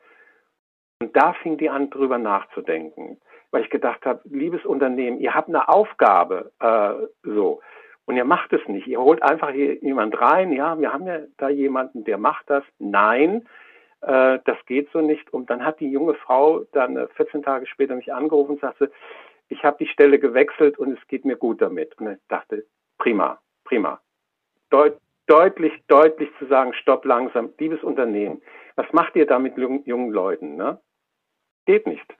Und 1.00 1.16
da 1.16 1.32
fing 1.32 1.56
die 1.56 1.70
an, 1.70 1.88
drüber 1.88 2.18
nachzudenken, 2.18 3.18
weil 3.50 3.62
ich 3.62 3.70
gedacht 3.70 4.04
habe, 4.04 4.20
liebes 4.24 4.66
Unternehmen, 4.66 5.20
ihr 5.20 5.34
habt 5.34 5.48
eine 5.48 5.70
Aufgabe, 5.70 6.52
äh, 6.60 7.06
so. 7.22 7.62
Und 8.04 8.16
ihr 8.16 8.26
macht 8.26 8.52
es 8.52 8.60
nicht. 8.68 8.86
Ihr 8.86 9.00
holt 9.00 9.22
einfach 9.22 9.52
hier 9.52 9.76
jemand 9.82 10.20
rein. 10.20 10.52
Ja, 10.52 10.78
wir 10.78 10.92
haben 10.92 11.06
ja 11.06 11.20
da 11.38 11.48
jemanden, 11.48 12.04
der 12.04 12.18
macht 12.18 12.50
das. 12.50 12.62
Nein, 12.78 13.48
äh, 14.02 14.38
das 14.44 14.58
geht 14.66 14.90
so 14.92 15.00
nicht. 15.00 15.32
Und 15.32 15.48
dann 15.48 15.64
hat 15.64 15.80
die 15.80 15.90
junge 15.90 16.12
Frau 16.12 16.64
dann 16.72 17.08
14 17.16 17.40
äh, 17.40 17.42
Tage 17.42 17.66
später 17.66 17.96
mich 17.96 18.12
angerufen 18.12 18.52
und 18.52 18.60
sagte, 18.60 18.92
ich 19.48 19.64
habe 19.64 19.78
die 19.80 19.88
Stelle 19.90 20.18
gewechselt 20.18 20.78
und 20.78 20.98
es 20.98 21.08
geht 21.08 21.24
mir 21.24 21.36
gut 21.36 21.62
damit. 21.62 21.98
Und 21.98 22.08
ich 22.12 22.18
dachte, 22.28 22.66
prima, 22.98 23.40
prima. 23.64 23.98
Deut 24.74 24.98
deutlich, 25.26 25.72
deutlich 25.86 26.28
zu 26.40 26.46
sagen, 26.46 26.74
stopp 26.74 27.04
langsam, 27.04 27.50
liebes 27.60 27.82
Unternehmen, 27.84 28.42
was 28.74 28.92
macht 28.92 29.14
ihr 29.14 29.24
da 29.24 29.38
mit 29.38 29.56
jungen 29.56 30.10
Leuten? 30.10 30.56
Ne? 30.56 30.80
Geht 31.64 31.86
nicht. 31.86 32.12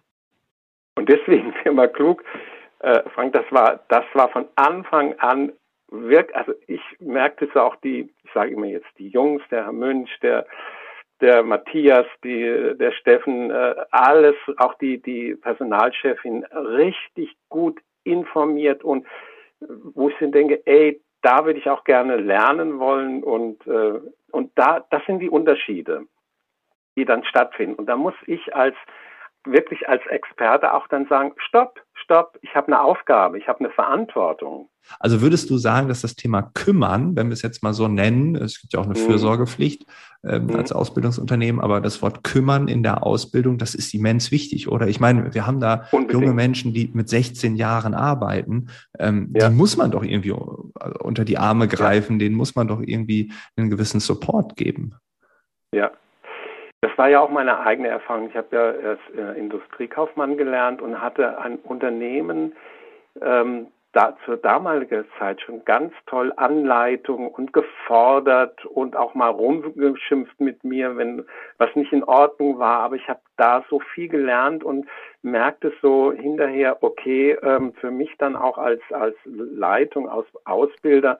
Und 0.94 1.08
deswegen 1.08 1.52
Firma 1.64 1.88
klug, 1.88 2.22
äh, 2.78 3.02
Frank, 3.10 3.32
das 3.32 3.44
war, 3.50 3.80
das 3.88 4.04
war 4.12 4.28
von 4.28 4.46
Anfang 4.54 5.14
an 5.18 5.52
wirk, 5.88 6.32
also 6.36 6.54
ich 6.68 6.80
merkte 7.00 7.46
es 7.46 7.56
auch 7.56 7.74
die, 7.76 8.14
ich 8.22 8.32
sage 8.32 8.52
immer 8.52 8.66
jetzt 8.66 8.88
die 8.98 9.08
Jungs, 9.08 9.42
der 9.50 9.64
Herr 9.64 9.72
Münch, 9.72 10.10
der 10.22 10.46
der 11.20 11.42
Matthias, 11.42 12.06
die, 12.22 12.74
der 12.78 12.92
Steffen, 12.92 13.50
äh, 13.50 13.74
alles, 13.90 14.36
auch 14.58 14.74
die, 14.74 15.00
die 15.00 15.34
Personalchefin 15.36 16.44
richtig 16.44 17.34
gut 17.48 17.80
informiert 18.04 18.84
und 18.84 19.06
wo 19.60 20.08
ich 20.08 20.16
dann 20.18 20.32
denke, 20.32 20.60
ey, 20.66 21.00
da 21.24 21.46
würde 21.46 21.58
ich 21.58 21.70
auch 21.70 21.84
gerne 21.84 22.16
lernen 22.16 22.78
wollen 22.78 23.24
und, 23.24 23.66
äh, 23.66 24.00
und 24.30 24.52
da, 24.56 24.84
das 24.90 25.04
sind 25.06 25.20
die 25.20 25.30
Unterschiede, 25.30 26.06
die 26.96 27.04
dann 27.04 27.24
stattfinden. 27.24 27.76
Und 27.76 27.86
da 27.86 27.96
muss 27.96 28.14
ich 28.26 28.54
als 28.54 28.76
wirklich 29.44 29.88
als 29.88 30.04
Experte 30.06 30.72
auch 30.72 30.86
dann 30.88 31.06
sagen, 31.06 31.32
stopp, 31.36 31.80
stopp, 32.04 32.38
ich 32.42 32.54
habe 32.54 32.68
eine 32.68 32.80
Aufgabe, 32.80 33.38
ich 33.38 33.48
habe 33.48 33.60
eine 33.60 33.70
Verantwortung. 33.70 34.68
Also 35.00 35.22
würdest 35.22 35.48
du 35.48 35.56
sagen, 35.56 35.88
dass 35.88 36.02
das 36.02 36.14
Thema 36.14 36.42
Kümmern, 36.42 37.16
wenn 37.16 37.28
wir 37.28 37.32
es 37.32 37.42
jetzt 37.42 37.62
mal 37.62 37.72
so 37.72 37.88
nennen, 37.88 38.36
es 38.36 38.60
gibt 38.60 38.74
ja 38.74 38.80
auch 38.80 38.84
eine 38.84 38.98
mhm. 38.98 39.04
Fürsorgepflicht 39.04 39.86
ähm, 40.22 40.46
mhm. 40.46 40.56
als 40.56 40.72
Ausbildungsunternehmen, 40.72 41.60
aber 41.60 41.80
das 41.80 42.02
Wort 42.02 42.22
Kümmern 42.22 42.68
in 42.68 42.82
der 42.82 43.02
Ausbildung, 43.04 43.56
das 43.56 43.74
ist 43.74 43.94
immens 43.94 44.30
wichtig, 44.30 44.68
oder? 44.68 44.86
Ich 44.86 45.00
meine, 45.00 45.32
wir 45.34 45.46
haben 45.46 45.58
da 45.58 45.86
Unbedingt. 45.90 46.12
junge 46.12 46.34
Menschen, 46.34 46.74
die 46.74 46.90
mit 46.92 47.08
16 47.08 47.56
Jahren 47.56 47.94
arbeiten, 47.94 48.68
ähm, 48.98 49.32
ja. 49.34 49.48
die 49.48 49.54
muss 49.54 49.76
man 49.76 49.90
doch 49.90 50.04
irgendwie 50.04 50.32
unter 50.32 51.24
die 51.24 51.38
Arme 51.38 51.66
greifen, 51.66 52.14
ja. 52.14 52.18
denen 52.26 52.36
muss 52.36 52.54
man 52.54 52.68
doch 52.68 52.80
irgendwie 52.80 53.32
einen 53.56 53.70
gewissen 53.70 54.00
Support 54.00 54.56
geben. 54.56 54.94
Ja, 55.72 55.90
das 56.84 56.98
war 56.98 57.08
ja 57.08 57.20
auch 57.20 57.30
meine 57.30 57.60
eigene 57.60 57.88
Erfahrung. 57.88 58.28
Ich 58.28 58.36
habe 58.36 58.48
ja 58.54 58.72
erst 58.72 59.02
äh, 59.16 59.38
Industriekaufmann 59.38 60.36
gelernt 60.36 60.82
und 60.82 61.00
hatte 61.00 61.38
ein 61.38 61.56
Unternehmen 61.56 62.54
ähm, 63.22 63.68
da 63.92 64.18
zur 64.26 64.36
damaligen 64.36 65.06
Zeit 65.18 65.40
schon 65.40 65.64
ganz 65.64 65.94
toll 66.04 66.34
Anleitung 66.36 67.28
und 67.28 67.54
gefordert 67.54 68.66
und 68.66 68.96
auch 68.96 69.14
mal 69.14 69.30
rumgeschimpft 69.30 70.38
mit 70.40 70.62
mir, 70.62 70.98
wenn 70.98 71.24
was 71.56 71.74
nicht 71.74 71.90
in 71.90 72.04
Ordnung 72.04 72.58
war. 72.58 72.80
Aber 72.80 72.96
ich 72.96 73.08
habe 73.08 73.20
da 73.38 73.64
so 73.70 73.80
viel 73.80 74.08
gelernt 74.08 74.62
und 74.62 74.86
merkte 75.22 75.72
so 75.80 76.12
hinterher, 76.12 76.82
okay, 76.82 77.38
ähm, 77.42 77.72
für 77.80 77.92
mich 77.92 78.14
dann 78.18 78.36
auch 78.36 78.58
als 78.58 78.82
als 78.90 79.16
Leitung, 79.24 80.06
als 80.06 80.26
Ausbilder 80.44 81.18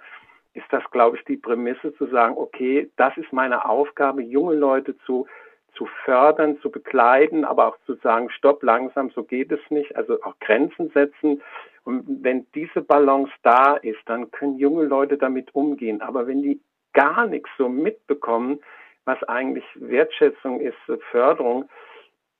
ist 0.52 0.66
das, 0.70 0.82
glaube 0.90 1.16
ich, 1.16 1.24
die 1.24 1.38
Prämisse 1.38 1.94
zu 1.96 2.06
sagen, 2.08 2.34
okay, 2.36 2.90
das 2.96 3.16
ist 3.16 3.32
meine 3.32 3.66
Aufgabe, 3.66 4.22
junge 4.22 4.56
Leute 4.56 4.96
zu 5.06 5.26
zu 5.74 5.86
fördern, 6.04 6.58
zu 6.60 6.70
begleiten, 6.70 7.44
aber 7.44 7.68
auch 7.68 7.76
zu 7.86 7.94
sagen, 7.96 8.30
stopp, 8.30 8.62
langsam, 8.62 9.10
so 9.10 9.24
geht 9.24 9.52
es 9.52 9.60
nicht, 9.70 9.96
also 9.96 10.22
auch 10.22 10.38
Grenzen 10.40 10.90
setzen. 10.90 11.42
Und 11.84 12.04
wenn 12.22 12.46
diese 12.54 12.80
Balance 12.80 13.32
da 13.42 13.74
ist, 13.76 14.00
dann 14.06 14.30
können 14.30 14.58
junge 14.58 14.84
Leute 14.84 15.18
damit 15.18 15.54
umgehen. 15.54 16.00
Aber 16.00 16.26
wenn 16.26 16.42
die 16.42 16.60
gar 16.92 17.26
nichts 17.26 17.50
so 17.58 17.68
mitbekommen, 17.68 18.60
was 19.04 19.22
eigentlich 19.24 19.64
Wertschätzung 19.74 20.60
ist, 20.60 20.76
Förderung, 21.10 21.68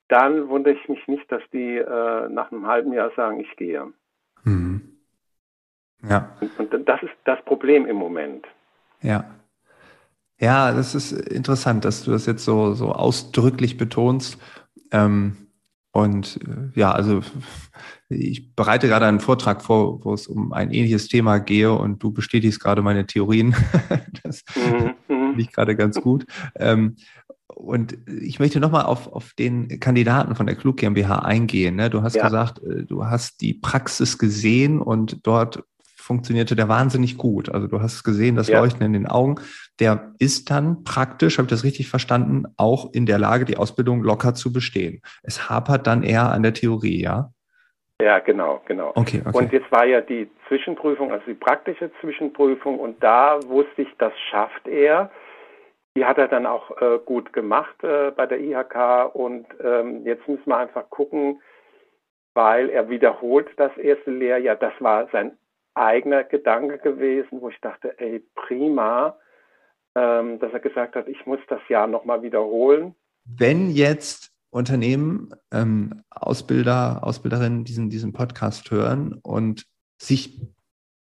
dann 0.07 0.49
wundere 0.49 0.73
ich 0.73 0.89
mich 0.89 1.07
nicht, 1.07 1.31
dass 1.31 1.41
die 1.51 1.77
äh, 1.77 2.29
nach 2.29 2.51
einem 2.51 2.67
halben 2.67 2.93
Jahr 2.93 3.11
sagen, 3.15 3.39
ich 3.39 3.55
gehe. 3.55 3.91
Mhm. 4.43 4.97
Ja. 6.07 6.35
Und, 6.41 6.73
und 6.73 6.89
das 6.89 7.01
ist 7.03 7.13
das 7.25 7.41
Problem 7.45 7.85
im 7.85 7.97
Moment. 7.97 8.47
Ja. 9.01 9.25
Ja, 10.39 10.73
das 10.73 10.95
ist 10.95 11.11
interessant, 11.11 11.85
dass 11.85 12.03
du 12.03 12.11
das 12.11 12.25
jetzt 12.25 12.43
so, 12.43 12.73
so 12.73 12.91
ausdrücklich 12.91 13.77
betonst. 13.77 14.37
Ähm, 14.91 15.37
und 15.91 16.41
äh, 16.45 16.77
ja, 16.77 16.91
also 16.91 17.21
ich 18.09 18.53
bereite 18.53 18.87
gerade 18.87 19.05
einen 19.05 19.21
Vortrag 19.21 19.61
vor, 19.61 20.03
wo 20.03 20.13
es 20.13 20.27
um 20.27 20.51
ein 20.51 20.71
ähnliches 20.71 21.07
Thema 21.07 21.37
gehe 21.37 21.71
und 21.71 22.03
du 22.03 22.11
bestätigst 22.11 22.59
gerade 22.59 22.81
meine 22.81 23.05
Theorien. 23.05 23.55
das 24.23 24.43
mhm, 24.55 24.93
mhm. 25.07 25.27
finde 25.27 25.41
ich 25.41 25.53
gerade 25.53 25.77
ganz 25.77 26.01
gut. 26.01 26.25
Ähm, 26.55 26.97
und 27.47 27.97
ich 28.07 28.39
möchte 28.39 28.59
nochmal 28.59 28.83
auf, 28.83 29.07
auf 29.07 29.33
den 29.35 29.79
Kandidaten 29.79 30.35
von 30.35 30.47
der 30.47 30.57
Klug 30.57 30.75
GmbH 30.77 31.19
eingehen. 31.19 31.77
Ne? 31.77 31.89
Du 31.89 32.01
hast 32.01 32.15
ja. 32.15 32.25
gesagt, 32.25 32.61
äh, 32.61 32.83
du 32.83 33.05
hast 33.05 33.39
die 33.39 33.53
Praxis 33.53 34.17
gesehen 34.17 34.81
und 34.81 35.25
dort 35.25 35.63
funktionierte 36.05 36.55
der 36.55 36.69
wahnsinnig 36.69 37.17
gut. 37.17 37.49
Also 37.49 37.67
du 37.67 37.81
hast 37.81 38.03
gesehen, 38.03 38.35
das 38.35 38.47
ja. 38.47 38.59
Leuchten 38.59 38.85
in 38.85 38.93
den 38.93 39.07
Augen. 39.07 39.35
Der 39.79 40.13
ist 40.19 40.51
dann 40.51 40.83
praktisch, 40.83 41.37
habe 41.37 41.45
ich 41.47 41.49
das 41.49 41.63
richtig 41.63 41.89
verstanden, 41.89 42.45
auch 42.57 42.93
in 42.93 43.07
der 43.07 43.17
Lage, 43.17 43.45
die 43.45 43.57
Ausbildung 43.57 44.03
locker 44.03 44.35
zu 44.35 44.53
bestehen. 44.53 45.01
Es 45.23 45.49
hapert 45.49 45.87
dann 45.87 46.03
eher 46.03 46.31
an 46.31 46.43
der 46.43 46.53
Theorie, 46.53 47.01
ja? 47.01 47.31
Ja, 47.99 48.19
genau, 48.19 48.61
genau. 48.67 48.91
Okay, 48.93 49.21
okay. 49.25 49.37
Und 49.37 49.51
jetzt 49.51 49.71
war 49.71 49.85
ja 49.85 50.01
die 50.01 50.29
Zwischenprüfung, 50.47 51.11
also 51.11 51.25
die 51.25 51.33
praktische 51.33 51.89
Zwischenprüfung, 52.01 52.77
und 52.77 53.01
da 53.01 53.39
wusste 53.47 53.81
ich, 53.81 53.87
das 53.97 54.13
schafft 54.29 54.67
er. 54.67 55.09
Die 55.97 56.05
hat 56.05 56.17
er 56.17 56.27
dann 56.27 56.45
auch 56.45 56.69
äh, 56.81 56.99
gut 57.03 57.31
gemacht 57.31 57.81
äh, 57.83 58.11
bei 58.11 58.25
der 58.25 58.41
IHK 58.41 59.15
und 59.15 59.47
ähm, 59.63 60.05
jetzt 60.05 60.27
müssen 60.27 60.45
wir 60.45 60.57
einfach 60.57 60.89
gucken, 60.89 61.41
weil 62.33 62.69
er 62.69 62.89
wiederholt 62.89 63.47
das 63.55 63.75
erste 63.77 64.11
Lehrjahr. 64.11 64.57
Das 64.57 64.73
war 64.79 65.07
sein 65.13 65.37
eigener 65.75 66.23
Gedanke 66.23 66.77
gewesen, 66.79 67.41
wo 67.41 67.49
ich 67.49 67.59
dachte, 67.61 67.99
ey, 67.99 68.25
prima, 68.35 69.17
ähm, 69.95 70.39
dass 70.39 70.51
er 70.53 70.59
gesagt 70.59 70.95
hat, 70.95 71.07
ich 71.07 71.25
muss 71.25 71.39
das 71.47 71.61
Jahr 71.69 71.87
nochmal 71.87 72.21
wiederholen. 72.21 72.95
Wenn 73.25 73.69
jetzt 73.69 74.31
Unternehmen, 74.49 75.29
ähm, 75.51 76.03
Ausbilder, 76.09 77.03
Ausbilderinnen 77.03 77.63
diesen, 77.65 77.89
diesen 77.89 78.13
Podcast 78.13 78.71
hören 78.71 79.19
und 79.21 79.65
sich 80.01 80.41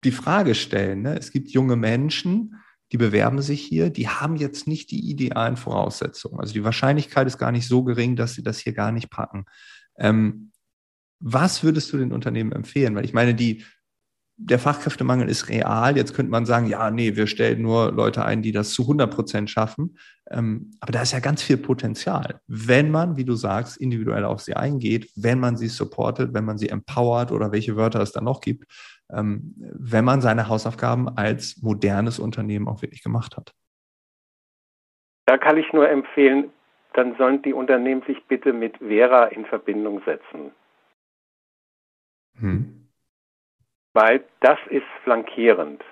die 0.03 0.11
Frage 0.11 0.55
stellen, 0.55 1.03
ne? 1.03 1.17
es 1.17 1.31
gibt 1.31 1.49
junge 1.49 1.75
Menschen, 1.75 2.55
die 2.91 2.97
bewerben 2.97 3.41
sich 3.41 3.61
hier, 3.61 3.89
die 3.89 4.07
haben 4.07 4.35
jetzt 4.35 4.67
nicht 4.67 4.91
die 4.91 5.09
idealen 5.09 5.57
Voraussetzungen. 5.57 6.39
Also 6.39 6.53
die 6.53 6.63
Wahrscheinlichkeit 6.63 7.25
ist 7.27 7.37
gar 7.37 7.51
nicht 7.51 7.67
so 7.67 7.83
gering, 7.83 8.15
dass 8.15 8.33
sie 8.33 8.43
das 8.43 8.59
hier 8.59 8.73
gar 8.73 8.91
nicht 8.91 9.09
packen. 9.09 9.45
Ähm, 9.97 10.51
was 11.19 11.63
würdest 11.63 11.91
du 11.93 11.97
den 11.97 12.11
Unternehmen 12.11 12.51
empfehlen? 12.51 12.95
Weil 12.95 13.05
ich 13.05 13.13
meine, 13.13 13.33
die 13.33 13.65
der 14.37 14.57
Fachkräftemangel 14.57 15.29
ist 15.29 15.49
real. 15.49 15.95
Jetzt 15.95 16.15
könnte 16.15 16.31
man 16.31 16.45
sagen, 16.45 16.65
ja, 16.65 16.89
nee, 16.89 17.15
wir 17.15 17.27
stellen 17.27 17.61
nur 17.61 17.91
Leute 17.91 18.25
ein, 18.25 18.41
die 18.41 18.51
das 18.51 18.73
zu 18.73 18.83
100 18.83 19.13
Prozent 19.13 19.49
schaffen. 19.49 19.97
Ähm, 20.29 20.71
aber 20.79 20.91
da 20.91 21.01
ist 21.01 21.13
ja 21.13 21.19
ganz 21.19 21.43
viel 21.43 21.57
Potenzial, 21.57 22.39
wenn 22.47 22.89
man, 22.89 23.15
wie 23.15 23.25
du 23.25 23.33
sagst, 23.35 23.77
individuell 23.77 24.25
auf 24.25 24.41
sie 24.41 24.55
eingeht, 24.55 25.11
wenn 25.15 25.39
man 25.39 25.55
sie 25.55 25.67
supportet, 25.67 26.33
wenn 26.33 26.45
man 26.45 26.57
sie 26.57 26.69
empowert 26.69 27.31
oder 27.31 27.51
welche 27.51 27.75
Wörter 27.75 28.01
es 28.01 28.11
dann 28.11 28.23
noch 28.23 28.41
gibt, 28.41 28.65
ähm, 29.11 29.53
wenn 29.57 30.05
man 30.05 30.21
seine 30.21 30.47
Hausaufgaben 30.47 31.09
als 31.09 31.61
modernes 31.61 32.19
Unternehmen 32.19 32.67
auch 32.67 32.81
wirklich 32.81 33.03
gemacht 33.03 33.37
hat. 33.37 33.53
Da 35.25 35.37
kann 35.37 35.57
ich 35.57 35.71
nur 35.73 35.87
empfehlen, 35.87 36.51
dann 36.93 37.15
sollen 37.17 37.41
die 37.43 37.53
Unternehmen 37.53 38.01
sich 38.07 38.25
bitte 38.27 38.51
mit 38.51 38.77
Vera 38.79 39.25
in 39.25 39.45
Verbindung 39.45 40.01
setzen. 40.05 40.51
Hm 42.39 42.82
weil 43.93 44.23
das 44.41 44.59
ist 44.69 44.85
flankierend. 45.03 45.83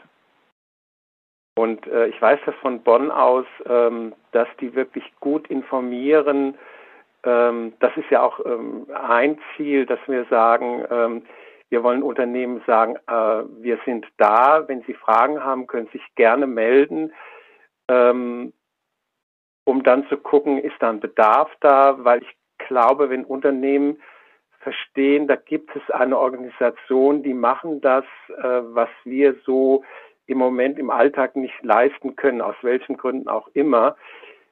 Und 1.58 1.86
äh, 1.88 2.08
ich 2.08 2.22
weiß 2.22 2.40
das 2.46 2.56
von 2.56 2.82
Bonn 2.82 3.12
aus, 3.12 3.46
ähm, 3.66 4.14
dass 4.32 4.48
die 4.60 4.74
wirklich 4.74 5.04
gut 5.20 5.48
informieren, 5.50 6.58
ähm, 7.24 7.74
das 7.80 7.96
ist 7.98 8.10
ja 8.10 8.22
auch 8.24 8.40
ähm, 8.46 8.88
ein 8.94 9.38
Ziel, 9.56 9.86
dass 9.86 10.00
wir 10.08 10.26
sagen, 10.26 10.86
ähm, 10.90 11.24
wir 11.70 11.84
wollen 11.84 12.04
Unternehmen 12.04 12.62
sagen, 12.66 12.96
äh, 13.08 13.44
wir 13.62 13.80
sind 13.86 14.06
da. 14.18 14.68
Wenn 14.68 14.82
Sie 14.84 14.94
Fragen 14.94 15.44
haben, 15.44 15.68
können 15.68 15.88
Sie 15.92 16.00
sich 16.00 16.16
gerne 16.16 16.48
melden, 16.48 17.14
ähm, 17.90 18.54
um 19.66 19.84
dann 19.84 20.08
zu 20.08 20.18
gucken, 20.18 20.58
ist 20.58 20.76
da 20.80 20.90
ein 20.90 21.00
Bedarf 21.00 21.50
da, 21.62 22.04
weil 22.04 22.24
ich 22.24 22.68
glaube, 22.68 23.10
wenn 23.10 23.24
Unternehmen 23.24 24.02
verstehen, 24.62 25.28
da 25.28 25.36
gibt 25.36 25.76
es 25.76 25.90
eine 25.92 26.18
Organisation, 26.18 27.24
die 27.24 27.34
machen 27.34 27.82
das, 27.82 28.06
äh, 28.30 28.44
was 28.44 28.90
wir 29.04 29.36
so 29.46 29.84
im 30.28 30.38
Moment 30.38 30.80
im 30.80 30.90
Alltag 30.90 31.36
nicht 31.36 31.62
leisten 31.64 32.16
können, 32.16 32.42
aus 32.42 32.56
welchen 32.62 32.98
Gründen 32.98 33.28
auch 33.28 33.50
immer. 33.54 33.96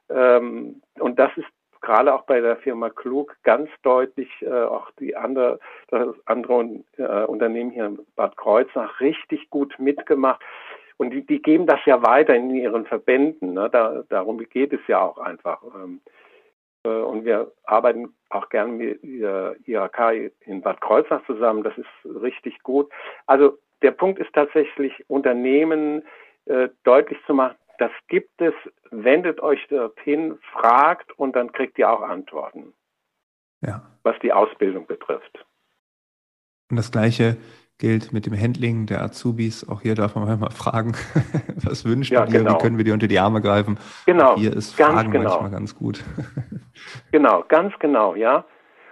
Ähm, 0.10 0.82
und 1.00 1.20
das 1.20 1.32
ist 1.38 1.48
gerade 1.82 2.14
auch 2.14 2.24
bei 2.24 2.42
der 2.42 2.58
Firma 2.58 2.90
Klug 2.90 3.36
ganz 3.44 3.70
deutlich, 3.84 4.30
äh, 4.42 4.50
auch 4.50 4.92
die 5.00 5.16
andere, 5.16 5.60
das 5.88 6.16
andere 6.26 6.82
äh, 6.98 7.26
Unternehmen 7.26 7.72
hier 7.72 7.86
in 7.86 8.00
Bad 8.16 8.36
Kreuznach 8.36 9.00
richtig 9.00 9.50
gut 9.50 9.78
mitgemacht. 9.80 10.42
Und 10.98 11.12
die, 11.12 11.26
die 11.26 11.42
geben 11.42 11.66
das 11.66 11.80
ja 11.86 12.04
weiter 12.04 12.36
in 12.36 12.54
ihren 12.54 12.86
Verbänden. 12.86 13.54
Ne? 13.54 13.70
Da, 13.72 14.04
darum 14.10 14.38
geht 14.38 14.74
es 14.74 14.82
ja 14.88 15.00
auch 15.02 15.18
einfach. 15.18 15.64
Ähm, 15.76 16.02
äh, 16.06 16.10
und 16.84 17.26
wir 17.26 17.52
arbeiten 17.64 18.14
auch 18.30 18.50
gerne 18.50 18.72
mit 18.72 19.04
IHK 19.04 20.32
in 20.42 20.62
Bad 20.62 20.82
Kreuznach 20.82 21.26
zusammen. 21.26 21.64
Das 21.64 21.78
ist 21.78 22.22
richtig 22.22 22.62
gut. 22.64 22.92
Also 23.26 23.58
der 23.82 23.92
Punkt 23.92 24.20
ist 24.20 24.34
tatsächlich, 24.34 24.94
Unternehmen 25.08 26.04
äh, 26.46 26.70
deutlich 26.84 27.18
zu 27.26 27.34
machen, 27.34 27.56
das 27.80 27.92
gibt 28.08 28.42
es, 28.42 28.54
wendet 28.92 29.40
euch 29.40 29.66
dorthin, 29.70 30.38
fragt 30.52 31.18
und 31.18 31.36
dann 31.36 31.52
kriegt 31.52 31.78
ihr 31.78 31.90
auch 31.90 32.02
Antworten. 32.02 32.74
Ja. 33.62 33.86
Was 34.04 34.18
die 34.20 34.34
Ausbildung 34.34 34.86
betrifft. 34.86 35.46
Und 36.70 36.78
das 36.78 36.92
Gleiche 36.92 37.38
gilt 37.80 38.12
mit 38.14 38.26
dem 38.26 38.40
Handling 38.40 38.86
der 38.86 39.02
Azubis. 39.02 39.68
Auch 39.68 39.82
hier 39.82 39.96
darf 39.96 40.14
man 40.14 40.26
manchmal 40.26 40.52
fragen, 40.52 40.96
was 41.64 41.86
wünschen 41.86 42.14
ja, 42.14 42.26
dir, 42.26 42.40
genau. 42.40 42.54
wie 42.54 42.62
können 42.62 42.78
wir 42.78 42.86
dir 42.86 42.94
unter 42.94 43.08
die 43.08 43.18
Arme 43.18 43.42
greifen? 43.42 43.80
Genau. 44.06 44.36
hier 44.36 44.56
ist 44.56 44.78
ganz 44.78 44.94
Fragen 44.94 45.12
genau. 45.12 45.30
manchmal 45.30 45.52
ganz 45.52 45.76
gut. 45.76 46.04
genau, 47.12 47.44
ganz 47.48 47.74
genau, 47.80 48.16
ja. 48.16 48.46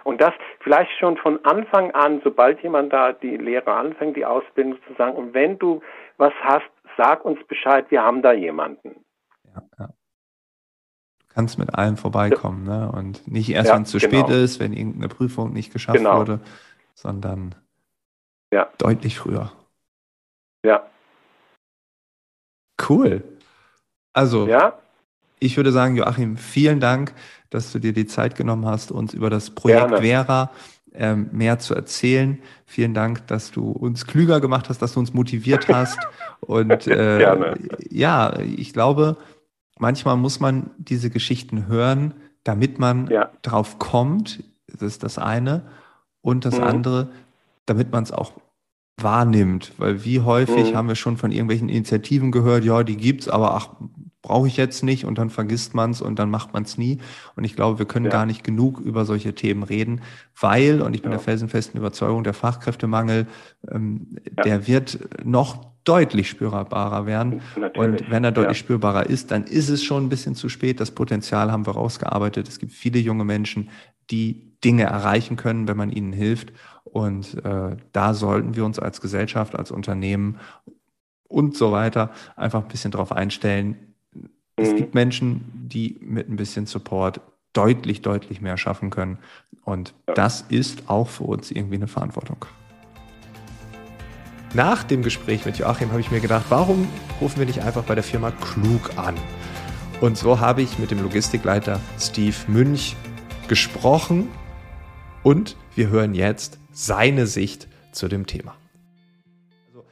Und 0.04 0.22
das 0.22 0.32
vielleicht 0.60 0.90
schon 0.98 1.18
von 1.18 1.38
Anfang 1.44 1.90
an, 1.90 2.22
sobald 2.24 2.62
jemand 2.62 2.92
da 2.92 3.12
die 3.12 3.36
Lehre 3.36 3.74
anfängt, 3.74 4.16
die 4.16 4.24
Ausbildung 4.24 4.78
zu 4.88 4.94
sagen, 4.94 5.16
und 5.16 5.34
wenn 5.34 5.58
du 5.58 5.82
was 6.16 6.32
hast, 6.42 6.70
sag 6.96 7.24
uns 7.24 7.38
Bescheid, 7.46 7.90
wir 7.90 8.02
haben 8.02 8.22
da 8.22 8.32
jemanden. 8.32 9.04
Ja, 9.44 9.62
ja. 9.78 9.86
Du 9.86 11.34
kannst 11.34 11.58
mit 11.58 11.74
allem 11.74 11.98
vorbeikommen, 11.98 12.64
ne? 12.64 12.90
Und 12.90 13.28
nicht 13.28 13.50
erst, 13.50 13.68
ja, 13.68 13.76
wenn 13.76 13.82
es 13.82 13.90
zu 13.90 13.98
genau. 13.98 14.26
spät 14.26 14.34
ist, 14.34 14.60
wenn 14.60 14.72
irgendeine 14.72 15.08
Prüfung 15.08 15.52
nicht 15.52 15.74
geschafft 15.74 15.98
genau. 15.98 16.18
wurde, 16.18 16.40
sondern 16.94 17.54
ja. 18.52 18.68
deutlich 18.78 19.18
früher. 19.18 19.52
Ja. 20.64 20.86
Cool. 22.88 23.22
Also, 24.12 24.46
ja? 24.46 24.78
ich 25.38 25.56
würde 25.56 25.72
sagen, 25.72 25.96
Joachim, 25.96 26.36
vielen 26.36 26.80
Dank, 26.80 27.12
dass 27.50 27.72
du 27.72 27.78
dir 27.78 27.92
die 27.92 28.06
Zeit 28.06 28.36
genommen 28.36 28.66
hast, 28.66 28.90
uns 28.90 29.14
über 29.14 29.30
das 29.30 29.50
Projekt 29.50 29.88
Gerne. 29.88 30.02
Vera 30.02 30.50
ähm, 30.94 31.28
mehr 31.32 31.58
zu 31.58 31.74
erzählen. 31.74 32.38
Vielen 32.66 32.94
Dank, 32.94 33.26
dass 33.26 33.50
du 33.50 33.70
uns 33.70 34.06
klüger 34.06 34.40
gemacht 34.40 34.68
hast, 34.68 34.82
dass 34.82 34.94
du 34.94 35.00
uns 35.00 35.14
motiviert 35.14 35.68
hast. 35.68 35.98
Und 36.40 36.86
äh, 36.86 37.54
ja, 37.90 38.38
ich 38.38 38.72
glaube, 38.72 39.16
manchmal 39.78 40.16
muss 40.16 40.40
man 40.40 40.70
diese 40.78 41.10
Geschichten 41.10 41.66
hören, 41.66 42.14
damit 42.44 42.78
man 42.78 43.08
ja. 43.08 43.30
drauf 43.42 43.78
kommt. 43.78 44.42
Das 44.66 44.82
ist 44.82 45.02
das 45.02 45.18
eine. 45.18 45.62
Und 46.20 46.44
das 46.44 46.56
mhm. 46.56 46.64
andere, 46.64 47.08
damit 47.68 47.92
man 47.92 48.02
es 48.02 48.12
auch 48.12 48.32
wahrnimmt. 49.00 49.72
Weil 49.78 50.04
wie 50.04 50.20
häufig 50.20 50.72
mhm. 50.72 50.76
haben 50.76 50.88
wir 50.88 50.96
schon 50.96 51.16
von 51.16 51.30
irgendwelchen 51.30 51.68
Initiativen 51.68 52.32
gehört, 52.32 52.64
ja, 52.64 52.82
die 52.82 52.96
gibt's, 52.96 53.28
aber 53.28 53.54
ach, 53.54 53.68
brauche 54.22 54.48
ich 54.48 54.56
jetzt 54.56 54.82
nicht 54.82 55.04
und 55.04 55.16
dann 55.16 55.30
vergisst 55.30 55.74
man 55.74 55.92
es 55.92 56.02
und 56.02 56.18
dann 56.18 56.30
macht 56.30 56.52
man 56.52 56.64
es 56.64 56.76
nie. 56.76 56.98
Und 57.36 57.44
ich 57.44 57.54
glaube, 57.54 57.78
wir 57.78 57.86
können 57.86 58.06
ja. 58.06 58.10
gar 58.10 58.26
nicht 58.26 58.42
genug 58.42 58.80
über 58.80 59.04
solche 59.04 59.34
Themen 59.34 59.62
reden, 59.62 60.02
weil, 60.38 60.82
und 60.82 60.94
ich 60.94 61.02
bin 61.02 61.12
ja. 61.12 61.16
der 61.16 61.24
felsenfesten 61.24 61.78
Überzeugung, 61.78 62.24
der 62.24 62.34
Fachkräftemangel, 62.34 63.26
ähm, 63.70 64.16
ja. 64.36 64.42
der 64.42 64.66
wird 64.66 64.98
noch 65.24 65.68
deutlich 65.84 66.28
spürbarer 66.28 67.06
werden. 67.06 67.40
Natürlich. 67.56 68.02
Und 68.02 68.10
wenn 68.10 68.24
er 68.24 68.32
deutlich 68.32 68.58
spürbarer 68.58 69.06
ist, 69.06 69.30
dann 69.30 69.44
ist 69.44 69.70
es 69.70 69.82
schon 69.82 70.04
ein 70.04 70.08
bisschen 70.10 70.34
zu 70.34 70.50
spät. 70.50 70.80
Das 70.80 70.90
Potenzial 70.90 71.50
haben 71.50 71.64
wir 71.64 71.72
rausgearbeitet. 71.72 72.48
Es 72.48 72.58
gibt 72.58 72.72
viele 72.72 72.98
junge 72.98 73.24
Menschen, 73.24 73.70
die 74.10 74.48
Dinge 74.62 74.82
erreichen 74.82 75.36
können, 75.36 75.68
wenn 75.68 75.76
man 75.76 75.90
ihnen 75.90 76.12
hilft. 76.12 76.52
Und 76.92 77.44
äh, 77.44 77.76
da 77.92 78.14
sollten 78.14 78.56
wir 78.56 78.64
uns 78.64 78.78
als 78.78 79.00
Gesellschaft, 79.00 79.56
als 79.56 79.70
Unternehmen 79.70 80.38
und 81.28 81.56
so 81.56 81.72
weiter 81.72 82.10
einfach 82.36 82.62
ein 82.62 82.68
bisschen 82.68 82.90
drauf 82.90 83.12
einstellen, 83.12 83.94
es 84.56 84.72
mhm. 84.72 84.76
gibt 84.76 84.94
Menschen, 84.94 85.68
die 85.68 85.96
mit 86.00 86.28
ein 86.28 86.36
bisschen 86.36 86.66
Support 86.66 87.20
deutlich, 87.52 88.02
deutlich 88.02 88.40
mehr 88.40 88.56
schaffen 88.56 88.90
können. 88.90 89.18
Und 89.64 89.94
ja. 90.06 90.14
das 90.14 90.42
ist 90.48 90.88
auch 90.88 91.08
für 91.08 91.24
uns 91.24 91.50
irgendwie 91.50 91.76
eine 91.76 91.88
Verantwortung. 91.88 92.44
Nach 94.54 94.82
dem 94.82 95.02
Gespräch 95.02 95.44
mit 95.44 95.58
Joachim 95.58 95.90
habe 95.90 96.00
ich 96.00 96.10
mir 96.10 96.20
gedacht, 96.20 96.46
warum 96.48 96.88
rufen 97.20 97.38
wir 97.38 97.46
nicht 97.46 97.62
einfach 97.62 97.84
bei 97.84 97.94
der 97.94 98.04
Firma 98.04 98.30
Klug 98.30 98.96
an? 98.96 99.14
Und 100.00 100.16
so 100.16 100.40
habe 100.40 100.62
ich 100.62 100.78
mit 100.78 100.90
dem 100.90 101.02
Logistikleiter 101.02 101.80
Steve 101.98 102.36
Münch 102.46 102.96
gesprochen 103.48 104.28
und 105.22 105.56
wir 105.74 105.88
hören 105.88 106.14
jetzt 106.14 106.58
seine 106.78 107.26
Sicht 107.26 107.68
zu 107.92 108.08
dem 108.08 108.26
Thema 108.26 108.54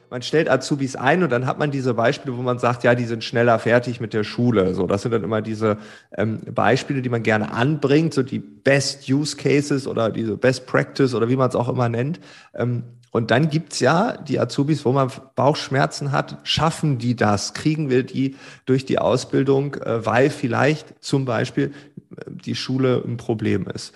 man 0.09 0.21
stellt 0.21 0.49
Azubis 0.49 0.95
ein 0.95 1.23
und 1.23 1.31
dann 1.31 1.45
hat 1.45 1.59
man 1.59 1.71
diese 1.71 1.93
Beispiele, 1.93 2.37
wo 2.37 2.41
man 2.41 2.59
sagt, 2.59 2.83
ja, 2.83 2.95
die 2.95 3.05
sind 3.05 3.23
schneller 3.23 3.59
fertig 3.59 3.99
mit 3.99 4.13
der 4.13 4.23
Schule. 4.23 4.73
So, 4.73 4.87
das 4.87 5.01
sind 5.01 5.11
dann 5.11 5.23
immer 5.23 5.41
diese 5.41 5.77
ähm, 6.15 6.39
Beispiele, 6.53 7.01
die 7.01 7.09
man 7.09 7.23
gerne 7.23 7.51
anbringt, 7.51 8.13
so 8.13 8.23
die 8.23 8.39
Best 8.39 9.09
Use 9.09 9.35
Cases 9.35 9.87
oder 9.87 10.09
diese 10.09 10.37
Best 10.37 10.65
Practice 10.65 11.13
oder 11.13 11.29
wie 11.29 11.35
man 11.35 11.49
es 11.49 11.55
auch 11.55 11.69
immer 11.69 11.89
nennt. 11.89 12.19
Ähm, 12.53 12.83
und 13.11 13.31
dann 13.31 13.49
gibt's 13.49 13.79
ja 13.79 14.15
die 14.17 14.39
Azubis, 14.39 14.85
wo 14.85 14.91
man 14.91 15.11
Bauchschmerzen 15.35 16.11
hat. 16.11 16.37
Schaffen 16.43 16.97
die 16.97 17.15
das? 17.15 17.53
Kriegen 17.53 17.89
wir 17.89 18.03
die 18.03 18.35
durch 18.65 18.85
die 18.85 18.99
Ausbildung, 18.99 19.75
äh, 19.75 20.05
weil 20.05 20.29
vielleicht 20.29 21.03
zum 21.03 21.25
Beispiel 21.25 21.73
äh, 22.15 22.21
die 22.27 22.55
Schule 22.55 23.03
ein 23.05 23.17
Problem 23.17 23.67
ist? 23.67 23.93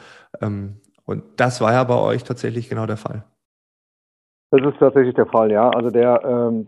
Und 1.11 1.23
das 1.37 1.61
war 1.61 1.73
ja 1.73 1.83
bei 1.83 1.99
euch 1.99 2.23
tatsächlich 2.23 2.69
genau 2.69 2.85
der 2.85 2.97
Fall. 2.97 3.23
Das 4.51 4.61
ist 4.61 4.79
tatsächlich 4.79 5.15
der 5.15 5.27
Fall, 5.27 5.51
ja. 5.51 5.69
Also 5.69 5.89
der, 5.89 6.21
ähm, 6.25 6.67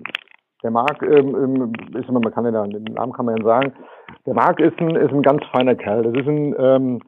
der 0.63 0.71
Marc 0.71 1.01
ähm, 1.01 1.35
ähm, 1.35 1.73
ist 1.99 2.07
immer, 2.07 2.21
man 2.21 2.33
kann 2.33 2.45
ja 2.45 2.65
den 2.65 2.83
Namen 2.83 3.13
kann 3.13 3.25
man 3.25 3.37
ja 3.37 3.43
sagen. 3.43 3.73
Der 4.25 4.33
Marc 4.33 4.59
ist 4.59 4.77
ein, 4.79 4.95
ist 4.95 5.11
ein 5.11 5.21
ganz 5.21 5.43
feiner 5.51 5.75
Kerl. 5.75 6.03
Das 6.03 6.13
ist 6.13 6.27
ein, 6.27 6.55
ähm, 6.57 6.99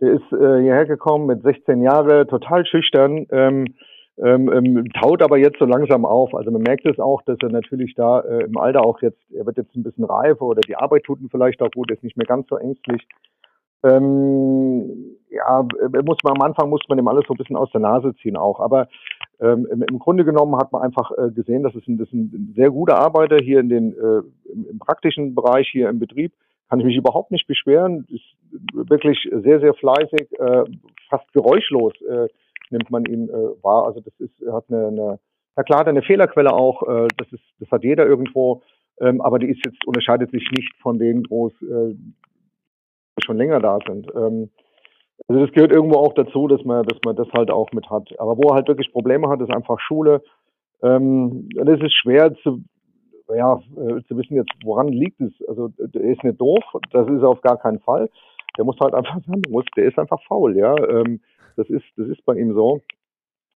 der 0.00 0.12
ist 0.12 0.32
äh, 0.32 0.62
hierher 0.62 0.86
gekommen 0.86 1.26
mit 1.26 1.42
16 1.42 1.82
Jahren, 1.82 2.26
total 2.28 2.64
schüchtern, 2.66 3.26
ähm, 3.30 3.74
ähm, 4.18 4.52
ähm, 4.52 4.84
taut 5.00 5.22
aber 5.22 5.38
jetzt 5.38 5.58
so 5.58 5.64
langsam 5.64 6.04
auf. 6.04 6.34
Also 6.34 6.50
man 6.50 6.62
merkt 6.62 6.86
es 6.86 6.98
auch, 6.98 7.22
dass 7.22 7.38
er 7.42 7.50
natürlich 7.50 7.94
da 7.94 8.20
äh, 8.20 8.44
im 8.44 8.56
Alter 8.58 8.84
auch 8.84 9.00
jetzt, 9.00 9.20
er 9.32 9.46
wird 9.46 9.58
jetzt 9.58 9.74
ein 9.74 9.82
bisschen 9.82 10.04
reifer 10.04 10.42
oder 10.42 10.60
die 10.60 10.76
Arbeit 10.76 11.04
tut 11.04 11.20
ihm 11.20 11.30
vielleicht 11.30 11.62
auch 11.62 11.70
gut, 11.70 11.90
ist 11.90 12.02
nicht 12.02 12.16
mehr 12.16 12.26
ganz 12.26 12.48
so 12.48 12.56
ängstlich. 12.56 13.06
Ähm, 13.84 15.16
ja, 15.32 15.66
muss 16.04 16.18
man 16.22 16.34
am 16.36 16.42
Anfang 16.42 16.68
muss 16.68 16.82
man 16.88 16.98
ihm 16.98 17.08
alles 17.08 17.24
so 17.26 17.34
ein 17.34 17.38
bisschen 17.38 17.56
aus 17.56 17.70
der 17.72 17.80
Nase 17.80 18.14
ziehen 18.16 18.36
auch. 18.36 18.60
Aber 18.60 18.88
ähm, 19.40 19.66
im, 19.70 19.82
im, 19.82 19.98
Grunde 19.98 20.24
genommen 20.24 20.56
hat 20.56 20.72
man 20.72 20.82
einfach 20.82 21.10
äh, 21.16 21.30
gesehen, 21.30 21.62
dass 21.62 21.74
es 21.74 21.86
ein, 21.88 21.98
das 21.98 22.08
ist 22.08 22.14
ein 22.14 22.52
sehr 22.54 22.70
guter 22.70 22.96
Arbeiter 22.98 23.38
hier 23.38 23.60
in 23.60 23.68
den 23.68 23.92
äh, 23.92 24.22
im, 24.52 24.66
im, 24.70 24.78
praktischen 24.78 25.34
Bereich 25.34 25.68
hier 25.70 25.88
im 25.88 25.98
Betrieb. 25.98 26.32
Kann 26.68 26.80
ich 26.80 26.86
mich 26.86 26.96
überhaupt 26.96 27.30
nicht 27.30 27.46
beschweren. 27.46 28.06
Ist 28.08 28.24
wirklich 28.72 29.28
sehr, 29.30 29.60
sehr 29.60 29.74
fleißig, 29.74 30.38
äh, 30.38 30.64
fast 31.08 31.32
geräuschlos 31.32 31.92
äh, 32.02 32.28
nimmt 32.70 32.90
man 32.90 33.04
ihn 33.04 33.28
äh, 33.28 33.62
wahr. 33.62 33.86
Also 33.86 34.00
das 34.00 34.14
ist 34.18 34.34
hat 34.50 34.64
eine, 34.68 34.86
eine 34.86 35.18
na 35.54 35.62
klar, 35.64 35.80
hat 35.80 35.88
eine 35.88 36.02
Fehlerquelle 36.02 36.52
auch. 36.52 36.82
Äh, 36.82 37.08
das 37.16 37.32
ist 37.32 37.42
das 37.60 37.70
hat 37.70 37.84
jeder 37.84 38.06
irgendwo. 38.06 38.62
Ähm, 39.00 39.20
aber 39.20 39.38
die 39.38 39.48
ist 39.48 39.64
jetzt 39.64 39.86
unterscheidet 39.86 40.30
sich 40.30 40.50
nicht 40.50 40.74
von 40.80 40.98
denen 40.98 41.22
groß, 41.24 41.52
äh, 41.62 41.94
die 41.94 43.24
schon 43.24 43.36
länger 43.36 43.60
da 43.60 43.78
sind. 43.86 44.06
Ähm, 44.14 44.50
also 45.28 45.44
das 45.44 45.52
gehört 45.52 45.72
irgendwo 45.72 45.98
auch 45.98 46.14
dazu, 46.14 46.48
dass 46.48 46.64
man, 46.64 46.84
dass 46.84 46.98
man 47.04 47.16
das 47.16 47.28
halt 47.32 47.50
auch 47.50 47.70
mit 47.72 47.88
hat. 47.90 48.08
Aber 48.18 48.36
wo 48.36 48.48
er 48.48 48.54
halt 48.54 48.68
wirklich 48.68 48.92
Probleme 48.92 49.28
hat, 49.28 49.40
ist 49.40 49.54
einfach 49.54 49.78
Schule. 49.80 50.22
Ähm, 50.82 51.48
das 51.54 51.80
ist 51.80 51.94
schwer 51.94 52.34
zu, 52.42 52.62
ja, 53.28 53.60
äh, 53.76 54.02
zu 54.02 54.16
wissen 54.16 54.34
jetzt, 54.34 54.52
woran 54.64 54.88
liegt 54.88 55.20
es. 55.20 55.32
Also 55.48 55.68
der 55.78 56.02
ist 56.02 56.24
nicht 56.24 56.40
doof, 56.40 56.64
das 56.90 57.08
ist 57.08 57.22
er 57.22 57.28
auf 57.28 57.40
gar 57.40 57.58
keinen 57.58 57.80
Fall. 57.80 58.10
Der 58.56 58.64
muss 58.64 58.78
halt 58.80 58.94
einfach 58.94 59.20
sagen, 59.26 59.42
der 59.76 59.84
ist 59.84 59.98
einfach 59.98 60.22
faul, 60.24 60.56
ja. 60.56 60.74
Ähm, 60.88 61.20
das 61.56 61.68
ist, 61.68 61.84
das 61.96 62.08
ist 62.08 62.24
bei 62.24 62.34
ihm 62.34 62.54
so. 62.54 62.80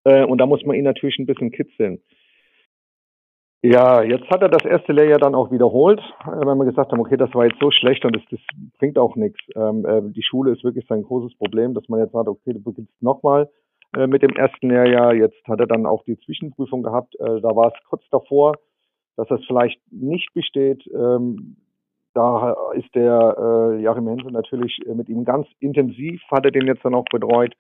Äh, 0.05 0.25
und 0.25 0.39
da 0.39 0.47
muss 0.47 0.65
man 0.65 0.77
ihn 0.77 0.85
natürlich 0.85 1.19
ein 1.19 1.27
bisschen 1.27 1.53
kitzeln. 1.53 2.01
Ja, 3.65 4.03
jetzt 4.03 4.29
hat 4.29 4.43
er 4.43 4.49
das 4.49 4.65
erste 4.65 4.93
Lehrjahr 4.93 5.21
dann 5.21 5.37
auch 5.37 5.53
wiederholt, 5.53 6.01
äh, 6.01 6.45
weil 6.45 6.57
wir 6.57 6.65
gesagt 6.65 6.91
haben, 6.91 7.01
okay, 7.01 7.17
das 7.17 7.33
war 7.33 7.45
jetzt 7.45 7.61
so 7.61 7.71
schlecht 7.71 8.05
und 8.05 8.17
das, 8.17 8.23
das 8.29 8.41
bringt 8.79 8.99
auch 8.99 9.15
nichts. 9.15 9.39
Ähm, 9.55 9.87
äh, 9.87 10.03
die 10.13 10.25
Schule 10.25 10.51
ist 10.51 10.65
wirklich 10.65 10.85
sein 10.89 11.05
großes 11.05 11.39
Problem, 11.39 11.73
dass 11.73 11.89
man 11.89 12.01
jetzt 12.01 12.11
sagt, 12.11 12.27
okay, 12.27 12.55
du 12.55 12.61
beginnst 12.61 13.01
nochmal 13.01 13.49
äh, 13.97 14.09
mit 14.09 14.23
dem 14.23 14.35
ersten 14.35 14.69
Lehrjahr. 14.69 15.15
Jetzt 15.15 15.47
hat 15.47 15.61
er 15.61 15.69
dann 15.69 15.87
auch 15.87 16.03
die 16.05 16.19
Zwischenprüfung 16.19 16.83
gehabt. 16.83 17.15
Äh, 17.21 17.41
da 17.41 17.55
war 17.55 17.69
es 17.69 17.89
kurz 17.89 18.03
davor, 18.11 18.57
dass 19.17 19.29
das 19.29 19.41
vielleicht 19.47 19.81
nicht 19.93 20.35
besteht. 20.35 20.85
Ähm, 20.93 21.57
da 22.15 22.57
ist 22.75 22.93
der 22.97 23.37
äh, 23.39 23.81
Joachim 23.81 24.09
Hense 24.09 24.33
natürlich 24.33 24.77
äh, 24.87 24.95
mit 24.95 25.09
ihm 25.09 25.25
ganz 25.25 25.47
intensiv, 25.61 26.21
hat 26.33 26.45
er 26.45 26.51
den 26.51 26.67
jetzt 26.67 26.85
dann 26.85 26.97
auch 26.97 27.07
betreut. 27.13 27.55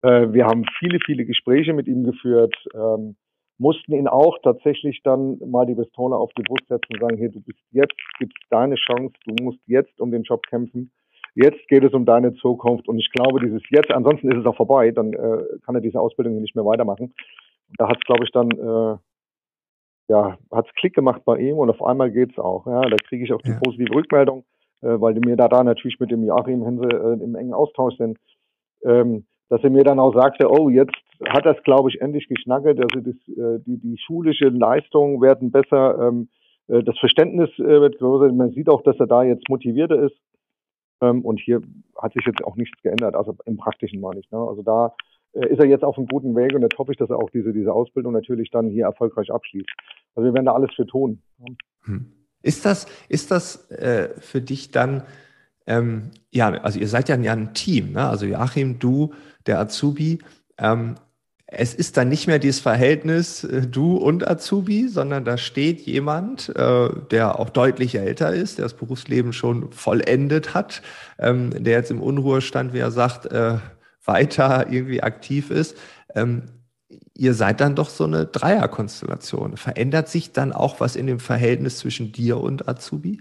Äh, 0.00 0.32
wir 0.32 0.46
haben 0.46 0.64
viele, 0.78 0.98
viele 1.04 1.26
Gespräche 1.26 1.74
mit 1.74 1.88
ihm 1.88 2.04
geführt, 2.04 2.54
ähm, 2.74 3.16
mussten 3.58 3.92
ihn 3.92 4.08
auch 4.08 4.38
tatsächlich 4.42 5.00
dann 5.02 5.38
mal 5.38 5.66
die 5.66 5.74
Pistole 5.74 6.16
auf 6.16 6.30
die 6.34 6.42
Brust 6.42 6.68
setzen 6.68 6.92
und 6.94 7.00
sagen, 7.00 7.16
hier, 7.16 7.30
du 7.30 7.40
bist 7.40 7.58
jetzt, 7.70 7.96
gibst 8.18 8.38
deine 8.50 8.74
Chance, 8.74 9.14
du 9.24 9.42
musst 9.42 9.60
jetzt 9.66 10.00
um 10.00 10.10
den 10.10 10.22
Job 10.22 10.46
kämpfen. 10.46 10.92
Jetzt 11.34 11.66
geht 11.68 11.84
es 11.84 11.92
um 11.92 12.06
deine 12.06 12.34
Zukunft 12.34 12.88
und 12.88 12.98
ich 12.98 13.10
glaube, 13.12 13.40
dieses 13.40 13.62
Jetzt, 13.70 13.90
ansonsten 13.90 14.30
ist 14.30 14.38
es 14.38 14.46
auch 14.46 14.56
vorbei, 14.56 14.90
dann 14.90 15.12
äh, 15.12 15.44
kann 15.64 15.74
er 15.74 15.80
diese 15.80 16.00
Ausbildung 16.00 16.40
nicht 16.40 16.54
mehr 16.54 16.64
weitermachen. 16.64 17.14
Da 17.78 17.88
hat 17.88 17.98
es, 17.98 18.06
glaube 18.06 18.24
ich, 18.24 18.32
dann 18.32 18.50
äh, 18.50 18.96
ja, 20.08 20.38
hat's 20.52 20.72
Klick 20.78 20.94
gemacht 20.94 21.22
bei 21.24 21.38
ihm 21.38 21.58
und 21.58 21.68
auf 21.68 21.82
einmal 21.82 22.10
geht's 22.10 22.38
auch. 22.38 22.66
Ja, 22.66 22.80
da 22.82 22.96
kriege 22.96 23.24
ich 23.24 23.32
auch 23.32 23.42
die 23.42 23.50
ja. 23.50 23.60
positive 23.62 23.94
Rückmeldung, 23.94 24.44
äh, 24.82 25.00
weil 25.00 25.14
die 25.14 25.26
mir 25.26 25.36
da, 25.36 25.48
da 25.48 25.64
natürlich 25.64 25.98
mit 25.98 26.10
dem 26.10 26.24
Joachim 26.24 26.64
Hense 26.64 26.88
äh, 26.88 27.22
im 27.22 27.34
engen 27.34 27.54
Austausch 27.54 27.96
sind, 27.96 28.18
ähm, 28.84 29.26
dass 29.48 29.62
er 29.62 29.70
mir 29.70 29.84
dann 29.84 29.98
auch 29.98 30.14
sagte, 30.14 30.50
oh, 30.50 30.68
jetzt 30.68 30.94
hat 31.28 31.46
das, 31.46 31.62
glaube 31.64 31.90
ich, 31.90 32.00
endlich 32.00 32.28
geschnackelt. 32.28 32.78
Also 32.80 33.00
das, 33.00 33.14
äh, 33.36 33.60
die, 33.64 33.78
die 33.78 33.98
schulischen 33.98 34.58
Leistungen 34.58 35.20
werden 35.20 35.50
besser, 35.50 36.08
ähm, 36.08 36.28
äh, 36.68 36.82
das 36.82 36.98
Verständnis 36.98 37.50
äh, 37.58 37.80
wird 37.80 37.98
größer. 37.98 38.32
Man 38.32 38.52
sieht 38.52 38.68
auch, 38.68 38.82
dass 38.82 38.98
er 38.98 39.06
da 39.06 39.22
jetzt 39.22 39.48
motivierter 39.48 40.02
ist. 40.02 40.16
Ähm, 41.00 41.24
und 41.24 41.40
hier 41.40 41.62
hat 41.96 42.12
sich 42.14 42.24
jetzt 42.26 42.42
auch 42.44 42.56
nichts 42.56 42.80
geändert, 42.82 43.14
also 43.14 43.34
im 43.44 43.56
Praktischen 43.56 44.00
mal 44.00 44.14
nicht. 44.14 44.32
Ne? 44.32 44.38
Also 44.38 44.62
da 44.62 44.94
äh, 45.32 45.46
ist 45.48 45.58
er 45.58 45.66
jetzt 45.66 45.84
auf 45.84 45.98
einem 45.98 46.06
guten 46.06 46.34
Weg 46.34 46.54
und 46.54 46.62
jetzt 46.62 46.78
hoffe 46.78 46.92
ich, 46.92 46.98
dass 46.98 47.10
er 47.10 47.18
auch 47.18 47.30
diese, 47.30 47.52
diese 47.52 47.72
Ausbildung 47.72 48.12
natürlich 48.12 48.50
dann 48.50 48.68
hier 48.68 48.84
erfolgreich 48.84 49.30
abschließt. 49.30 49.68
Also 50.14 50.26
wir 50.26 50.34
werden 50.34 50.46
da 50.46 50.52
alles 50.52 50.72
für 50.74 50.86
tun. 50.86 51.22
Hm. 51.84 52.12
Ist 52.42 52.64
das, 52.64 52.86
ist 53.08 53.30
das 53.30 53.70
äh, 53.70 54.08
für 54.20 54.40
dich 54.40 54.70
dann, 54.70 55.02
ähm, 55.66 56.10
ja, 56.30 56.50
also 56.50 56.78
ihr 56.78 56.88
seid 56.88 57.08
ja 57.08 57.16
ein 57.16 57.54
Team, 57.54 57.92
ne? 57.92 58.08
also 58.08 58.26
Joachim, 58.26 58.78
du, 58.78 59.14
der 59.46 59.60
Azubi, 59.60 60.18
ähm, 60.58 60.96
es 61.48 61.74
ist 61.74 61.96
dann 61.96 62.08
nicht 62.08 62.26
mehr 62.26 62.40
dieses 62.40 62.60
Verhältnis 62.60 63.44
äh, 63.44 63.62
du 63.62 63.96
und 63.96 64.28
Azubi, 64.28 64.88
sondern 64.88 65.24
da 65.24 65.38
steht 65.38 65.80
jemand, 65.82 66.48
äh, 66.56 66.88
der 67.10 67.38
auch 67.38 67.50
deutlich 67.50 67.94
älter 67.94 68.32
ist, 68.34 68.58
der 68.58 68.64
das 68.64 68.74
Berufsleben 68.74 69.32
schon 69.32 69.70
vollendet 69.72 70.54
hat, 70.54 70.82
ähm, 71.18 71.50
der 71.62 71.74
jetzt 71.74 71.90
im 71.90 72.02
Unruhestand, 72.02 72.72
wie 72.72 72.78
er 72.78 72.90
sagt, 72.90 73.26
äh, 73.26 73.58
weiter 74.04 74.66
irgendwie 74.70 75.02
aktiv 75.02 75.50
ist. 75.50 75.76
Ähm, 76.14 76.42
ihr 77.14 77.34
seid 77.34 77.60
dann 77.60 77.76
doch 77.76 77.90
so 77.90 78.04
eine 78.04 78.26
Dreierkonstellation. 78.26 79.56
Verändert 79.56 80.08
sich 80.08 80.32
dann 80.32 80.52
auch 80.52 80.80
was 80.80 80.96
in 80.96 81.06
dem 81.06 81.20
Verhältnis 81.20 81.78
zwischen 81.78 82.12
dir 82.12 82.38
und 82.38 82.68
Azubi? 82.68 83.20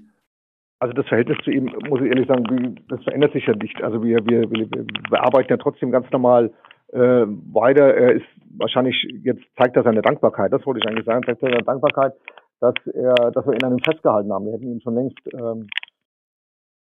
Also 0.80 0.94
das 0.94 1.08
Verhältnis 1.08 1.38
zu 1.44 1.52
ihm, 1.52 1.72
muss 1.90 2.02
ich 2.02 2.08
ehrlich 2.08 2.28
sagen, 2.28 2.80
das 2.90 3.02
verändert 3.04 3.34
sich 3.34 3.46
ja 3.46 3.56
nicht. 3.56 3.82
Also 3.82 4.04
wir, 4.04 4.26
wir, 4.26 4.50
wir, 4.52 4.70
wir 4.70 5.22
arbeiten 5.22 5.50
ja 5.50 5.58
trotzdem 5.58 5.92
ganz 5.92 6.10
normal 6.12 6.52
äh, 6.92 6.98
weiter. 7.00 7.94
Er 7.94 8.14
ist 8.14 8.26
wahrscheinlich, 8.58 8.96
jetzt 9.24 9.44
zeigt 9.58 9.76
er 9.76 9.84
seine 9.84 10.02
Dankbarkeit, 10.02 10.52
das 10.52 10.66
wollte 10.66 10.80
ich 10.80 10.88
eigentlich 10.88 11.06
sagen, 11.06 11.24
zeigt 11.26 11.42
er 11.44 11.50
seine 11.50 11.64
Dankbarkeit, 11.64 12.14
dass 12.60 12.76
er, 12.94 13.32
dass 13.32 13.46
wir 13.46 13.54
ihn 13.54 13.64
an 13.64 13.74
ihm 13.74 13.84
festgehalten 13.84 14.32
haben. 14.32 14.46
Wir 14.46 14.54
hätten 14.54 14.72
ihn 14.72 14.82
schon 14.82 14.96
längst 14.96 15.20
ähm, 15.34 15.68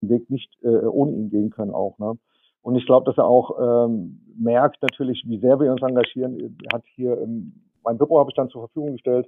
den 0.03 0.11
Weg 0.11 0.31
nicht 0.31 0.51
äh, 0.63 0.69
ohne 0.69 1.13
ihn 1.13 1.31
gehen 1.31 1.51
können 1.51 1.73
auch. 1.73 1.99
Ne? 1.99 2.15
Und 2.63 2.77
ich 2.77 2.87
glaube, 2.87 3.05
dass 3.07 3.19
er 3.19 3.27
auch 3.27 3.87
ähm, 3.87 4.21
merkt 4.39 4.83
natürlich, 4.83 5.23
wie 5.27 5.39
sehr 5.39 5.61
wir 5.61 5.71
uns 5.71 5.83
engagieren. 5.83 6.59
Er 6.65 6.77
hat 6.77 6.85
hier 6.95 7.21
ähm, 7.21 7.53
mein 7.87 7.99
Büro 7.99 8.19
habe 8.19 8.31
ich 8.31 8.35
dann 8.35 8.51
zur 8.51 8.63
Verfügung 8.63 8.93
gestellt, 8.93 9.27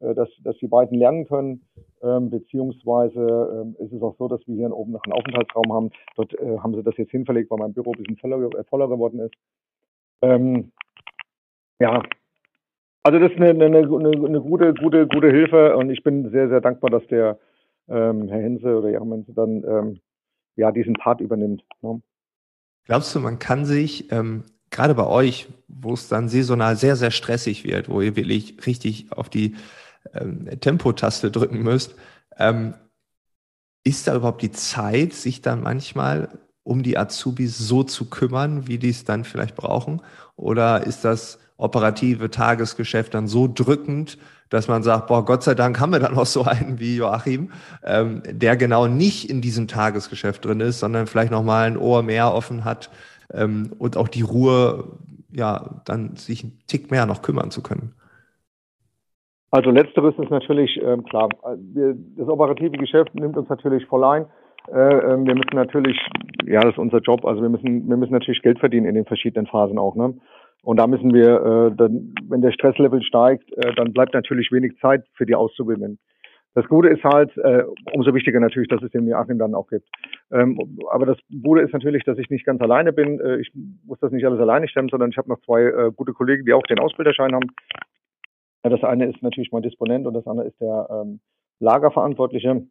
dass, 0.00 0.28
dass 0.42 0.56
die 0.58 0.68
beiden 0.68 0.98
lernen 0.98 1.26
können, 1.26 1.62
ähm, 2.02 2.30
beziehungsweise 2.30 3.20
ähm, 3.20 3.76
ist 3.78 3.92
es 3.92 4.02
auch 4.02 4.16
so, 4.18 4.28
dass 4.28 4.40
wir 4.46 4.56
hier 4.56 4.74
oben 4.74 4.92
noch 4.92 5.04
einen 5.04 5.12
Aufenthaltsraum 5.12 5.72
haben. 5.72 5.90
Dort 6.16 6.34
äh, 6.34 6.58
haben 6.58 6.74
sie 6.74 6.82
das 6.82 6.96
jetzt 6.96 7.10
hinverlegt, 7.10 7.50
weil 7.50 7.58
mein 7.58 7.74
Büro 7.74 7.92
ein 7.92 8.02
bisschen 8.02 8.16
voller, 8.16 8.42
äh, 8.58 8.64
voller 8.64 8.88
geworden 8.88 9.20
ist. 9.20 9.34
Ähm, 10.22 10.72
ja, 11.78 12.02
also 13.02 13.18
das 13.18 13.32
ist 13.32 13.40
eine, 13.40 13.50
eine, 13.50 13.78
eine, 13.78 13.86
eine 13.86 14.40
gute, 14.40 14.74
gute, 14.74 15.06
gute 15.06 15.30
Hilfe 15.30 15.76
und 15.76 15.90
ich 15.90 16.02
bin 16.02 16.30
sehr, 16.30 16.48
sehr 16.48 16.60
dankbar, 16.60 16.90
dass 16.90 17.06
der 17.06 17.38
ähm, 17.88 18.28
Herr 18.28 18.40
Hense 18.40 18.78
oder 18.78 18.90
Joachim 18.90 19.12
Hense 19.12 19.32
dann 19.32 19.64
ähm, 19.64 20.00
ja 20.56 20.70
diesen 20.70 20.94
Part 20.94 21.20
übernimmt. 21.20 21.64
Ne? 21.82 22.00
Glaubst 22.84 23.14
du, 23.14 23.20
man 23.20 23.38
kann 23.38 23.64
sich, 23.64 24.10
ähm, 24.12 24.44
gerade 24.70 24.94
bei 24.94 25.06
euch, 25.06 25.48
wo 25.68 25.94
es 25.94 26.08
dann 26.08 26.28
saisonal 26.28 26.76
sehr, 26.76 26.96
sehr 26.96 27.10
stressig 27.10 27.64
wird, 27.64 27.88
wo 27.88 28.00
ihr 28.00 28.16
wirklich 28.16 28.66
richtig 28.66 29.12
auf 29.12 29.28
die 29.28 29.56
ähm, 30.14 30.48
Tempotaste 30.60 31.30
drücken 31.30 31.62
müsst, 31.62 31.94
ähm, 32.36 32.74
ist 33.84 34.06
da 34.06 34.14
überhaupt 34.14 34.42
die 34.42 34.52
Zeit, 34.52 35.14
sich 35.14 35.42
dann 35.42 35.62
manchmal 35.62 36.28
um 36.62 36.82
die 36.82 36.98
Azubis 36.98 37.56
so 37.58 37.82
zu 37.82 38.10
kümmern, 38.10 38.66
wie 38.66 38.78
die 38.78 38.90
es 38.90 39.04
dann 39.04 39.24
vielleicht 39.24 39.56
brauchen? 39.56 40.02
Oder 40.36 40.86
ist 40.86 41.04
das 41.04 41.38
operative 41.56 42.30
Tagesgeschäft 42.30 43.14
dann 43.14 43.28
so 43.28 43.48
drückend, 43.52 44.18
dass 44.48 44.68
man 44.68 44.82
sagt, 44.82 45.06
boah, 45.06 45.24
Gott 45.24 45.42
sei 45.42 45.54
Dank 45.54 45.78
haben 45.78 45.92
wir 45.92 46.00
dann 46.00 46.14
noch 46.14 46.26
so 46.26 46.44
einen 46.44 46.78
wie 46.78 46.96
Joachim, 46.96 47.52
ähm, 47.84 48.22
der 48.26 48.56
genau 48.56 48.86
nicht 48.86 49.30
in 49.30 49.40
diesem 49.40 49.68
Tagesgeschäft 49.68 50.44
drin 50.44 50.60
ist, 50.60 50.80
sondern 50.80 51.06
vielleicht 51.06 51.30
noch 51.30 51.44
mal 51.44 51.66
ein 51.66 51.76
Ohr 51.76 52.02
mehr 52.02 52.34
offen 52.34 52.64
hat 52.64 52.90
ähm, 53.32 53.72
und 53.78 53.96
auch 53.96 54.08
die 54.08 54.22
Ruhe, 54.22 54.98
ja, 55.32 55.82
dann 55.84 56.16
sich 56.16 56.42
einen 56.42 56.58
Tick 56.66 56.90
mehr 56.90 57.06
noch 57.06 57.22
kümmern 57.22 57.50
zu 57.50 57.62
können. 57.62 57.94
Also 59.50 59.70
letzteres 59.70 60.16
ist 60.18 60.30
natürlich 60.30 60.80
ähm, 60.82 61.04
klar. 61.04 61.28
Wir, 61.74 61.96
das 62.16 62.28
operative 62.28 62.76
Geschäft 62.76 63.14
nimmt 63.14 63.36
uns 63.36 63.48
natürlich 63.48 63.84
voll 63.86 64.04
ein. 64.04 64.26
Äh, 64.68 65.12
ähm, 65.12 65.26
wir 65.26 65.34
müssen 65.34 65.54
natürlich, 65.54 65.98
ja, 66.46 66.60
das 66.60 66.72
ist 66.72 66.78
unser 66.78 66.98
Job. 66.98 67.24
Also 67.24 67.42
wir 67.42 67.48
müssen, 67.48 67.88
wir 67.88 67.96
müssen 67.96 68.12
natürlich 68.12 68.42
Geld 68.42 68.60
verdienen 68.60 68.86
in 68.86 68.94
den 68.94 69.06
verschiedenen 69.06 69.46
Phasen 69.46 69.78
auch. 69.78 69.96
Ne? 69.96 70.14
Und 70.62 70.76
da 70.78 70.86
müssen 70.86 71.12
wir, 71.12 71.70
äh, 71.72 71.76
dann, 71.76 72.14
wenn 72.28 72.42
der 72.42 72.52
Stresslevel 72.52 73.02
steigt, 73.02 73.50
äh, 73.56 73.74
dann 73.74 73.92
bleibt 73.92 74.14
natürlich 74.14 74.52
wenig 74.52 74.78
Zeit 74.80 75.04
für 75.14 75.26
die 75.26 75.34
Auszubildenden. 75.34 75.98
Das 76.54 76.66
Gute 76.66 76.88
ist 76.88 77.02
halt, 77.04 77.36
äh, 77.38 77.62
umso 77.92 78.12
wichtiger 78.12 78.40
natürlich, 78.40 78.68
dass 78.68 78.82
es 78.82 78.90
den 78.90 79.06
Joachim 79.06 79.38
dann 79.38 79.54
auch 79.54 79.68
gibt. 79.68 79.88
Ähm, 80.32 80.58
aber 80.90 81.06
das 81.06 81.18
Gute 81.42 81.62
ist 81.62 81.72
natürlich, 81.72 82.02
dass 82.04 82.18
ich 82.18 82.28
nicht 82.28 82.44
ganz 82.44 82.60
alleine 82.60 82.92
bin. 82.92 83.20
Äh, 83.20 83.36
ich 83.36 83.50
muss 83.86 84.00
das 84.00 84.12
nicht 84.12 84.26
alles 84.26 84.40
alleine 84.40 84.68
stemmen, 84.68 84.88
sondern 84.88 85.10
ich 85.10 85.16
habe 85.16 85.28
noch 85.28 85.40
zwei 85.42 85.62
äh, 85.62 85.92
gute 85.94 86.12
Kollegen, 86.12 86.44
die 86.44 86.52
auch 86.52 86.62
den 86.64 86.80
Ausbilderschein 86.80 87.34
haben. 87.34 87.50
Das 88.62 88.82
eine 88.84 89.06
ist 89.06 89.22
natürlich 89.22 89.52
mein 89.52 89.62
Disponent 89.62 90.06
und 90.06 90.14
das 90.14 90.26
andere 90.26 90.48
ist 90.48 90.60
der 90.60 90.86
ähm, 90.90 91.20
Lagerverantwortliche. 91.60 92.66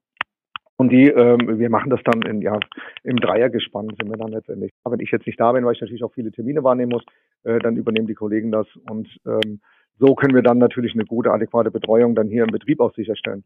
Und 0.77 0.89
die, 0.91 1.09
ähm, 1.09 1.59
wir 1.59 1.69
machen 1.69 1.89
das 1.89 1.99
dann 2.05 2.21
in, 2.21 2.41
ja, 2.41 2.57
im 3.03 3.17
Dreiergespann 3.17 3.87
sind 3.87 4.09
wir 4.09 4.17
dann 4.17 4.31
letztendlich. 4.31 4.71
Aber 4.83 4.93
wenn 4.93 5.03
ich 5.03 5.11
jetzt 5.11 5.27
nicht 5.27 5.39
da 5.39 5.51
bin, 5.51 5.65
weil 5.65 5.73
ich 5.73 5.81
natürlich 5.81 6.03
auch 6.03 6.13
viele 6.13 6.31
Termine 6.31 6.63
wahrnehmen 6.63 6.91
muss, 6.91 7.03
äh, 7.43 7.59
dann 7.59 7.75
übernehmen 7.75 8.07
die 8.07 8.13
Kollegen 8.13 8.51
das. 8.51 8.65
Und 8.89 9.09
ähm, 9.25 9.59
so 9.97 10.15
können 10.15 10.35
wir 10.35 10.41
dann 10.41 10.57
natürlich 10.57 10.93
eine 10.93 11.03
gute, 11.05 11.31
adäquate 11.31 11.71
Betreuung 11.71 12.15
dann 12.15 12.29
hier 12.29 12.43
im 12.43 12.51
Betrieb 12.51 12.79
auch 12.79 12.93
sicherstellen. 12.93 13.43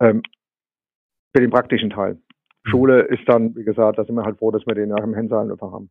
Ähm, 0.00 0.22
für 1.34 1.40
den 1.40 1.50
praktischen 1.50 1.90
Teil. 1.90 2.14
Mhm. 2.14 2.70
Schule 2.70 3.00
ist 3.02 3.26
dann, 3.26 3.56
wie 3.56 3.64
gesagt, 3.64 3.98
da 3.98 4.04
sind 4.04 4.14
wir 4.16 4.24
halt 4.24 4.38
froh, 4.38 4.50
dass 4.50 4.66
wir 4.66 4.74
den 4.74 4.90
nach 4.90 5.00
dem 5.00 5.14
einfach 5.14 5.72
haben. 5.72 5.90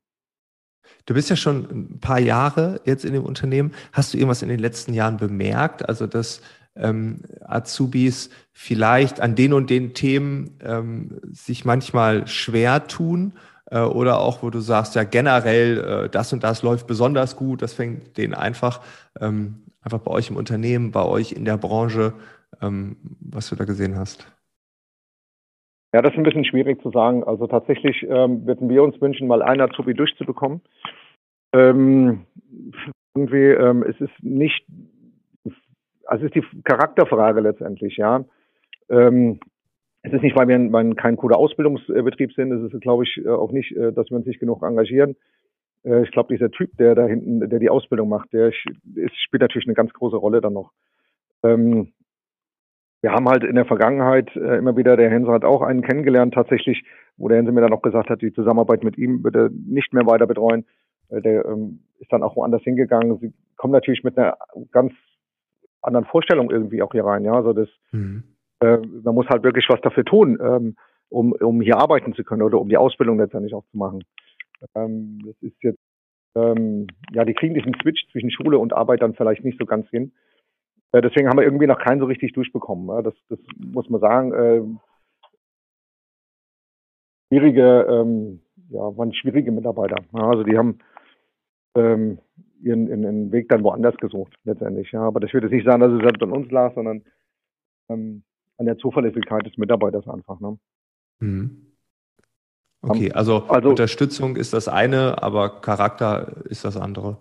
Du 1.06 1.14
bist 1.14 1.30
ja 1.30 1.36
schon 1.36 1.68
ein 1.70 2.00
paar 2.00 2.20
Jahre 2.20 2.82
jetzt 2.86 3.06
in 3.06 3.14
dem 3.14 3.24
Unternehmen. 3.24 3.74
Hast 3.94 4.14
du 4.14 4.18
irgendwas 4.18 4.42
in 4.42 4.50
den 4.50 4.60
letzten 4.60 4.94
Jahren 4.94 5.18
bemerkt? 5.18 5.88
Also, 5.88 6.08
dass 6.08 6.42
ähm, 6.76 7.22
Azubis 7.42 8.30
vielleicht 8.52 9.22
an 9.22 9.36
den 9.36 9.54
und 9.54 9.70
den 9.70 9.94
Themen 9.94 10.58
ähm, 10.64 11.20
sich 11.32 11.66
manchmal 11.66 12.28
schwer 12.28 12.88
tun 12.88 13.34
äh, 13.72 13.80
oder 13.80 14.20
auch, 14.20 14.44
wo 14.44 14.50
du 14.50 14.60
sagst, 14.60 14.96
ja 14.96 15.04
generell 15.04 16.06
äh, 16.06 16.10
das 16.10 16.34
und 16.34 16.44
das 16.44 16.62
läuft 16.62 16.88
besonders 16.88 17.36
gut, 17.36 17.62
das 17.62 17.74
fängt 17.74 18.18
denen 18.18 18.34
einfach, 18.34 18.82
ähm, 19.20 19.64
einfach 19.82 20.00
bei 20.00 20.12
euch 20.12 20.30
im 20.30 20.36
Unternehmen, 20.36 20.92
bei 20.92 21.04
euch 21.04 21.32
in 21.32 21.46
der 21.46 21.58
Branche, 21.58 22.14
ähm, 22.62 22.98
was 23.20 23.50
du 23.50 23.56
da 23.56 23.66
gesehen 23.66 23.96
hast? 23.96 24.28
Ja, 25.94 26.02
das 26.02 26.12
ist 26.12 26.18
ein 26.18 26.24
bisschen 26.24 26.46
schwierig 26.46 26.82
zu 26.82 26.92
sagen. 26.92 27.24
Also 27.24 27.48
tatsächlich 27.48 28.04
ähm, 28.04 28.46
würden 28.46 28.70
wir 28.70 28.84
uns 28.84 29.00
wünschen, 29.02 29.28
mal 29.28 29.42
einen 29.42 29.62
Azubi 29.62 29.94
durchzubekommen. 29.94 30.62
Ähm, 31.54 32.26
irgendwie, 33.16 33.46
ähm, 33.46 33.84
es 33.84 34.00
ist 34.02 34.12
nicht 34.22 34.66
also 36.08 36.26
ist 36.26 36.36
die 36.36 36.44
Charakterfrage 36.64 37.42
letztendlich, 37.42 37.98
ja. 37.98 38.26
Ähm, 38.90 39.40
es 40.02 40.14
ist 40.14 40.22
nicht, 40.22 40.38
weil 40.38 40.48
wir, 40.48 40.72
weil 40.72 40.96
kein 40.96 41.18
cooler 41.18 41.38
Ausbildungsbetrieb 41.38 42.32
sind, 42.34 42.52
es 42.52 42.74
ist, 42.74 42.82
glaube 42.82 43.04
ich, 43.04 43.18
äh, 43.26 43.30
auch 43.30 43.52
nicht, 43.52 43.76
äh, 43.76 43.92
dass 43.92 44.10
wir 44.10 44.18
uns 44.18 44.26
nicht 44.26 44.40
genug 44.40 44.64
engagieren. 44.64 45.16
Äh, 45.84 46.04
ich 46.04 46.12
glaube, 46.12 46.34
dieser 46.34 46.50
Typ, 46.50 46.72
der 46.78 46.96
da 46.96 47.06
hinten, 47.06 47.50
der 47.50 47.60
die 47.60 47.70
Ausbildung 47.70 48.10
macht, 48.10 48.32
der 48.32 48.50
ist, 48.50 48.58
spielt 49.26 49.42
natürlich 49.42 49.68
eine 49.68 49.76
ganz 49.76 49.92
große 49.92 50.16
Rolle 50.16 50.40
dann 50.40 50.54
noch. 50.54 50.72
Ähm, 51.44 51.92
wir 53.08 53.14
haben 53.14 53.30
halt 53.30 53.46
in 53.46 53.56
der 53.56 53.64
Vergangenheit 53.64 54.36
äh, 54.36 54.58
immer 54.58 54.76
wieder, 54.76 54.98
der 54.98 55.10
Hense 55.10 55.32
hat 55.32 55.46
auch 55.46 55.62
einen 55.62 55.82
kennengelernt 55.82 56.34
tatsächlich, 56.34 56.84
wo 57.16 57.30
der 57.30 57.38
Hense 57.38 57.54
mir 57.54 57.62
dann 57.62 57.72
auch 57.72 57.82
gesagt 57.82 58.10
hat, 58.10 58.22
die 58.22 58.34
Zusammenarbeit 58.34 58.84
mit 58.84 58.98
ihm 58.98 59.24
würde 59.24 59.50
nicht 59.50 59.94
mehr 59.94 60.06
weiter 60.06 60.28
betreuen. 60.28 60.66
Äh, 61.08 61.22
der 61.22 61.46
ähm, 61.46 61.80
ist 62.00 62.12
dann 62.12 62.22
auch 62.22 62.36
woanders 62.36 62.64
hingegangen. 62.64 63.18
Sie 63.20 63.32
kommen 63.56 63.72
natürlich 63.72 64.04
mit 64.04 64.18
einer 64.18 64.38
ganz 64.74 64.92
anderen 65.82 66.06
Vorstellung 66.06 66.52
irgendwie 66.52 66.82
auch 66.82 66.92
hier 66.92 67.06
rein. 67.06 67.24
Ja, 67.24 67.32
also 67.32 67.54
das, 67.54 67.70
mhm. 67.94 68.24
äh, 68.60 68.76
man 68.78 69.16
muss 69.16 69.30
halt 69.30 69.44
wirklich 69.44 69.68
was 69.70 69.80
dafür 69.80 70.04
tun, 70.04 70.38
ähm, 70.42 70.76
um, 71.08 71.32
um 71.32 71.62
hier 71.62 71.78
arbeiten 71.78 72.14
zu 72.14 72.26
können 72.26 72.42
oder 72.42 72.60
um 72.60 72.68
die 72.68 72.76
Ausbildung 72.76 73.20
letztendlich 73.20 73.54
auch 73.54 73.64
zu 73.72 73.78
machen. 73.78 74.04
Ähm, 74.76 75.22
das 75.26 75.36
ist 75.40 75.64
jetzt, 75.64 75.80
ähm, 76.36 76.88
ja, 77.14 77.24
die 77.24 77.36
kriegen 77.36 77.54
diesen 77.54 77.74
Switch 77.82 78.06
zwischen 78.12 78.32
Schule 78.32 78.60
und 78.60 78.74
Arbeit 78.74 79.02
dann 79.02 79.14
vielleicht 79.14 79.46
nicht 79.46 79.60
so 79.60 79.66
ganz 79.66 79.88
hin. 79.92 80.12
Äh, 80.92 81.02
deswegen 81.02 81.30
haben 81.30 81.38
wir 81.38 81.46
irgendwie 81.46 81.68
noch 81.68 81.80
keinen 81.80 82.00
so 82.00 82.06
richtig 82.06 82.34
durchbekommen. 82.34 83.04
Das, 83.04 83.14
das 83.30 83.40
muss 83.58 83.90
man 83.90 84.02
sagen. 84.02 84.34
Äh, 84.34 84.62
schwierige, 87.30 87.86
ähm, 87.90 88.42
ja, 88.70 88.98
waren 88.98 89.14
schwierige 89.14 89.52
Mitarbeiter. 89.52 89.98
Also 90.14 90.44
die 90.44 90.58
haben 90.58 90.80
ähm, 91.76 92.20
ihren, 92.62 92.88
ihren 92.88 93.32
Weg 93.32 93.50
dann 93.50 93.64
woanders 93.64 93.98
gesucht, 93.98 94.34
letztendlich. 94.44 94.92
Ja, 94.92 95.02
aber 95.02 95.20
das 95.20 95.34
würde 95.34 95.48
nicht 95.48 95.66
sagen, 95.66 95.82
dass 95.82 95.92
es 95.92 96.22
an 96.22 96.32
uns 96.32 96.52
lag, 96.52 96.74
sondern 96.74 97.04
ähm, 97.90 98.24
an 98.58 98.66
der 98.66 98.78
Zuverlässigkeit 98.78 99.46
des 99.46 99.58
Mitarbeiters 99.58 100.08
einfach. 100.08 100.40
Ne? 100.40 100.58
Mhm. 101.20 101.64
Okay, 102.82 103.12
also, 103.12 103.44
also, 103.48 103.70
Unterstützung 103.70 104.36
ist 104.36 104.54
das 104.54 104.68
eine, 104.68 105.22
aber 105.22 105.62
Charakter 105.62 106.46
ist 106.46 106.64
das 106.64 106.78
andere. 106.78 107.18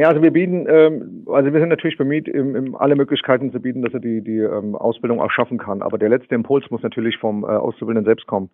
Ja, 0.00 0.08
also 0.08 0.22
wir 0.22 0.30
bieten, 0.30 0.66
ähm, 0.68 1.24
also 1.26 1.52
wir 1.52 1.58
sind 1.58 1.70
natürlich 1.70 1.98
bemüht, 1.98 2.28
im, 2.28 2.54
im 2.54 2.76
alle 2.76 2.94
Möglichkeiten 2.94 3.50
zu 3.50 3.60
bieten, 3.60 3.82
dass 3.82 3.92
er 3.92 3.98
die, 3.98 4.22
die 4.22 4.38
ähm, 4.38 4.76
Ausbildung 4.76 5.20
auch 5.20 5.32
schaffen 5.32 5.58
kann. 5.58 5.82
Aber 5.82 5.98
der 5.98 6.08
letzte 6.08 6.36
Impuls 6.36 6.70
muss 6.70 6.82
natürlich 6.82 7.18
vom 7.18 7.42
äh, 7.42 7.48
Auszubildenden 7.48 8.04
selbst 8.04 8.28
kommen. 8.28 8.48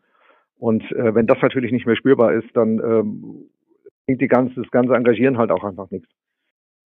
Und 0.59 0.83
äh, 0.92 1.14
wenn 1.14 1.26
das 1.26 1.37
natürlich 1.42 1.70
nicht 1.70 1.85
mehr 1.85 1.96
spürbar 1.96 2.33
ist, 2.33 2.48
dann 2.54 2.78
ähm, 2.78 3.50
bringt 4.07 4.22
die 4.22 4.28
ganze, 4.28 4.62
das 4.62 4.70
ganze 4.70 4.94
Engagieren 4.94 5.37
halt 5.37 5.50
auch 5.50 5.64
einfach 5.64 5.90
nichts. 5.90 6.09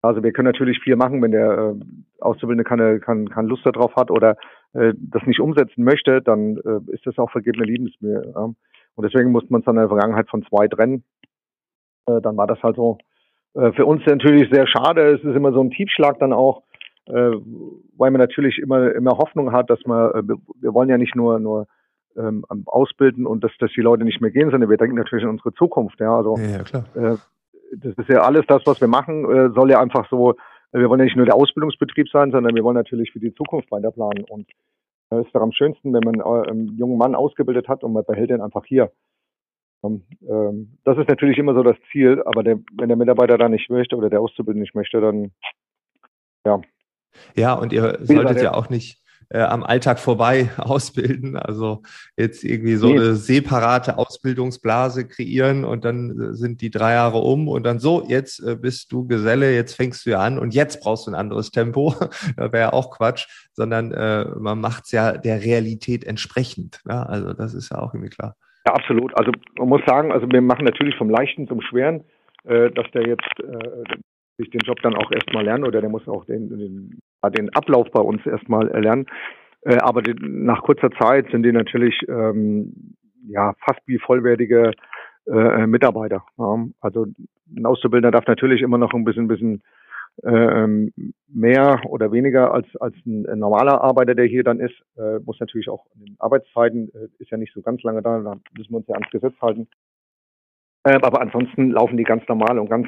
Also 0.01 0.23
wir 0.23 0.31
können 0.31 0.47
natürlich 0.47 0.79
viel 0.79 0.95
machen, 0.95 1.21
wenn 1.21 1.31
der 1.31 1.75
äh, 1.75 2.21
Auszubildende 2.21 2.63
keine, 2.63 3.01
keine, 3.01 3.25
keine 3.25 3.49
Lust 3.49 3.65
darauf 3.65 3.93
hat 3.97 4.09
oder 4.09 4.37
äh, 4.71 4.93
das 4.97 5.25
nicht 5.25 5.41
umsetzen 5.41 5.83
möchte, 5.83 6.21
dann 6.21 6.57
äh, 6.57 6.93
ist 6.93 7.05
das 7.05 7.17
auch 7.17 7.31
vergebene 7.31 7.65
Liebensmühe. 7.65 8.31
Ja. 8.33 8.41
Und 8.43 9.03
deswegen 9.03 9.31
musste 9.31 9.51
man 9.51 9.59
es 9.59 9.65
dann 9.65 9.75
in 9.75 9.81
der 9.81 9.89
Vergangenheit 9.89 10.29
von 10.29 10.43
zwei 10.43 10.69
trennen. 10.69 11.03
Äh, 12.07 12.21
dann 12.21 12.37
war 12.37 12.47
das 12.47 12.63
halt 12.63 12.77
so 12.77 12.99
für 13.73 13.85
uns 13.85 14.05
natürlich 14.05 14.49
sehr 14.51 14.67
schade. 14.67 15.15
Es 15.15 15.23
ist 15.23 15.35
immer 15.35 15.53
so 15.53 15.61
ein 15.61 15.71
Tiefschlag 15.71 16.19
dann 16.19 16.33
auch, 16.33 16.63
äh, 17.07 17.31
weil 17.97 18.11
man 18.11 18.19
natürlich 18.19 18.57
immer, 18.59 18.91
immer 18.93 19.17
Hoffnung 19.17 19.51
hat, 19.51 19.69
dass 19.69 19.79
man, 19.85 20.11
äh, 20.11 20.35
wir 20.59 20.73
wollen 20.73 20.89
ja 20.89 20.97
nicht 20.97 21.15
nur, 21.15 21.39
nur 21.39 21.67
ähm, 22.17 22.45
ausbilden 22.65 23.25
und 23.25 23.43
dass, 23.43 23.51
dass 23.59 23.71
die 23.71 23.81
Leute 23.81 24.03
nicht 24.03 24.21
mehr 24.21 24.31
gehen, 24.31 24.49
sondern 24.49 24.69
wir 24.69 24.77
denken 24.77 24.95
natürlich 24.95 25.25
an 25.25 25.31
unsere 25.31 25.53
Zukunft. 25.53 25.99
Ja, 25.99 26.15
also 26.15 26.37
ja, 26.37 26.63
klar. 26.63 26.85
Äh, 26.95 27.17
das 27.77 27.93
ist 27.97 28.09
ja 28.09 28.21
alles 28.21 28.45
das, 28.47 28.61
was 28.65 28.79
wir 28.79 28.87
machen, 28.87 29.25
äh, 29.29 29.49
soll 29.53 29.71
ja 29.71 29.81
einfach 29.81 30.07
so, 30.09 30.31
äh, 30.31 30.79
wir 30.79 30.89
wollen 30.89 30.99
ja 30.99 31.05
nicht 31.05 31.17
nur 31.17 31.25
der 31.25 31.35
Ausbildungsbetrieb 31.35 32.09
sein, 32.09 32.31
sondern 32.31 32.55
wir 32.55 32.63
wollen 32.63 32.75
natürlich 32.75 33.11
für 33.11 33.19
die 33.19 33.33
Zukunft 33.33 33.71
weiter 33.71 33.91
planen. 33.91 34.23
Und 34.29 34.47
es 35.09 35.17
äh, 35.17 35.21
ist 35.21 35.35
doch 35.35 35.41
am 35.41 35.51
schönsten, 35.51 35.93
wenn 35.93 36.03
man 36.03 36.19
äh, 36.19 36.49
einen 36.49 36.77
jungen 36.77 36.97
Mann 36.97 37.15
ausgebildet 37.15 37.67
hat 37.67 37.83
und 37.83 37.93
man 37.93 38.05
behält 38.05 38.29
ihn 38.29 38.41
einfach 38.41 38.65
hier. 38.65 38.91
Ähm, 39.83 40.03
ähm, 40.27 40.77
das 40.83 40.97
ist 40.97 41.09
natürlich 41.09 41.37
immer 41.37 41.53
so 41.53 41.63
das 41.63 41.77
Ziel, 41.91 42.21
aber 42.25 42.43
der, 42.43 42.59
wenn 42.77 42.87
der 42.87 42.97
Mitarbeiter 42.97 43.37
da 43.37 43.49
nicht 43.49 43.69
möchte 43.69 43.95
oder 43.95 44.09
der 44.09 44.21
Auszubildende 44.21 44.61
nicht 44.61 44.75
möchte, 44.75 45.01
dann 45.01 45.31
ja. 46.45 46.61
Ja, 47.35 47.53
und 47.53 47.73
ihr 47.73 47.97
solltet 48.01 48.41
ja 48.41 48.53
auch 48.53 48.69
nicht 48.69 49.01
äh, 49.29 49.39
am 49.39 49.63
Alltag 49.63 49.99
vorbei 49.99 50.49
ausbilden. 50.57 51.35
Also 51.35 51.81
jetzt 52.17 52.43
irgendwie 52.43 52.75
so 52.75 52.87
nee. 52.87 52.97
eine 52.97 53.15
separate 53.15 53.97
Ausbildungsblase 53.97 55.07
kreieren 55.07 55.65
und 55.65 55.85
dann 55.85 56.19
äh, 56.19 56.33
sind 56.33 56.61
die 56.61 56.69
drei 56.69 56.93
Jahre 56.93 57.19
um 57.19 57.47
und 57.47 57.63
dann 57.63 57.79
so, 57.79 58.05
jetzt 58.07 58.39
äh, 58.39 58.55
bist 58.55 58.91
du 58.91 59.07
Geselle, 59.07 59.53
jetzt 59.53 59.75
fängst 59.75 60.05
du 60.05 60.11
ja 60.11 60.19
an 60.19 60.39
und 60.39 60.53
jetzt 60.53 60.81
brauchst 60.81 61.07
du 61.07 61.11
ein 61.11 61.15
anderes 61.15 61.51
Tempo. 61.51 61.95
da 62.37 62.51
wäre 62.51 62.67
ja 62.67 62.73
auch 62.73 62.91
Quatsch, 62.91 63.27
sondern 63.53 63.91
äh, 63.91 64.25
man 64.37 64.59
macht 64.59 64.85
es 64.85 64.91
ja 64.91 65.17
der 65.17 65.41
Realität 65.41 66.03
entsprechend. 66.03 66.81
Ja? 66.87 67.03
Also 67.03 67.33
das 67.33 67.53
ist 67.53 67.71
ja 67.71 67.79
auch 67.79 67.93
irgendwie 67.93 68.09
klar. 68.11 68.35
Ja, 68.67 68.73
absolut. 68.73 69.15
Also 69.17 69.31
man 69.57 69.69
muss 69.69 69.81
sagen, 69.85 70.11
also 70.11 70.27
wir 70.29 70.41
machen 70.41 70.65
natürlich 70.65 70.95
vom 70.95 71.09
Leichten 71.09 71.47
zum 71.47 71.61
Schweren, 71.61 72.03
äh, 72.45 72.71
dass 72.71 72.89
der 72.91 73.07
jetzt 73.07 73.39
äh, 73.39 73.83
sich 74.37 74.49
den 74.49 74.61
Job 74.61 74.81
dann 74.81 74.95
auch 74.95 75.11
erstmal 75.11 75.45
lernen 75.45 75.65
oder 75.65 75.81
der 75.81 75.89
muss 75.89 76.07
auch 76.07 76.25
den, 76.25 76.49
den, 76.49 76.99
den 77.37 77.49
Ablauf 77.53 77.89
bei 77.91 78.01
uns 78.01 78.25
erstmal 78.25 78.69
erlernen. 78.69 79.05
Äh, 79.61 79.77
aber 79.77 80.01
die, 80.01 80.15
nach 80.19 80.61
kurzer 80.63 80.89
Zeit 80.91 81.29
sind 81.31 81.43
die 81.43 81.51
natürlich 81.51 81.95
ähm, 82.07 82.95
ja 83.27 83.53
fast 83.65 83.81
wie 83.85 83.99
vollwertige 83.99 84.71
äh, 85.27 85.67
Mitarbeiter. 85.67 86.23
Ja. 86.37 86.65
Also 86.81 87.07
ein 87.55 87.65
Auszubildender 87.65 88.11
darf 88.11 88.27
natürlich 88.27 88.61
immer 88.61 88.77
noch 88.77 88.93
ein 88.93 89.05
bisschen, 89.05 89.27
bisschen 89.27 89.61
ähm, 90.23 90.93
mehr 91.27 91.81
oder 91.87 92.11
weniger 92.11 92.53
als, 92.53 92.67
als 92.77 92.95
ein, 93.05 93.23
normaler 93.39 93.81
Arbeiter, 93.81 94.15
der 94.15 94.25
hier 94.25 94.43
dann 94.43 94.59
ist, 94.59 94.75
äh, 94.97 95.19
muss 95.19 95.39
natürlich 95.39 95.69
auch 95.69 95.85
in 95.95 96.05
den 96.05 96.15
Arbeitszeiten, 96.19 96.89
äh, 96.93 97.07
ist 97.19 97.31
ja 97.31 97.37
nicht 97.37 97.53
so 97.53 97.61
ganz 97.61 97.83
lange 97.83 98.01
da, 98.01 98.19
da 98.19 98.35
müssen 98.57 98.71
wir 98.71 98.77
uns 98.77 98.87
ja 98.87 98.95
ans 98.95 99.09
Gesetz 99.11 99.35
halten. 99.41 99.67
Äh, 100.83 100.99
aber 101.01 101.21
ansonsten 101.21 101.71
laufen 101.71 101.97
die 101.97 102.03
ganz 102.03 102.27
normal 102.27 102.59
und 102.59 102.69
ganz 102.69 102.87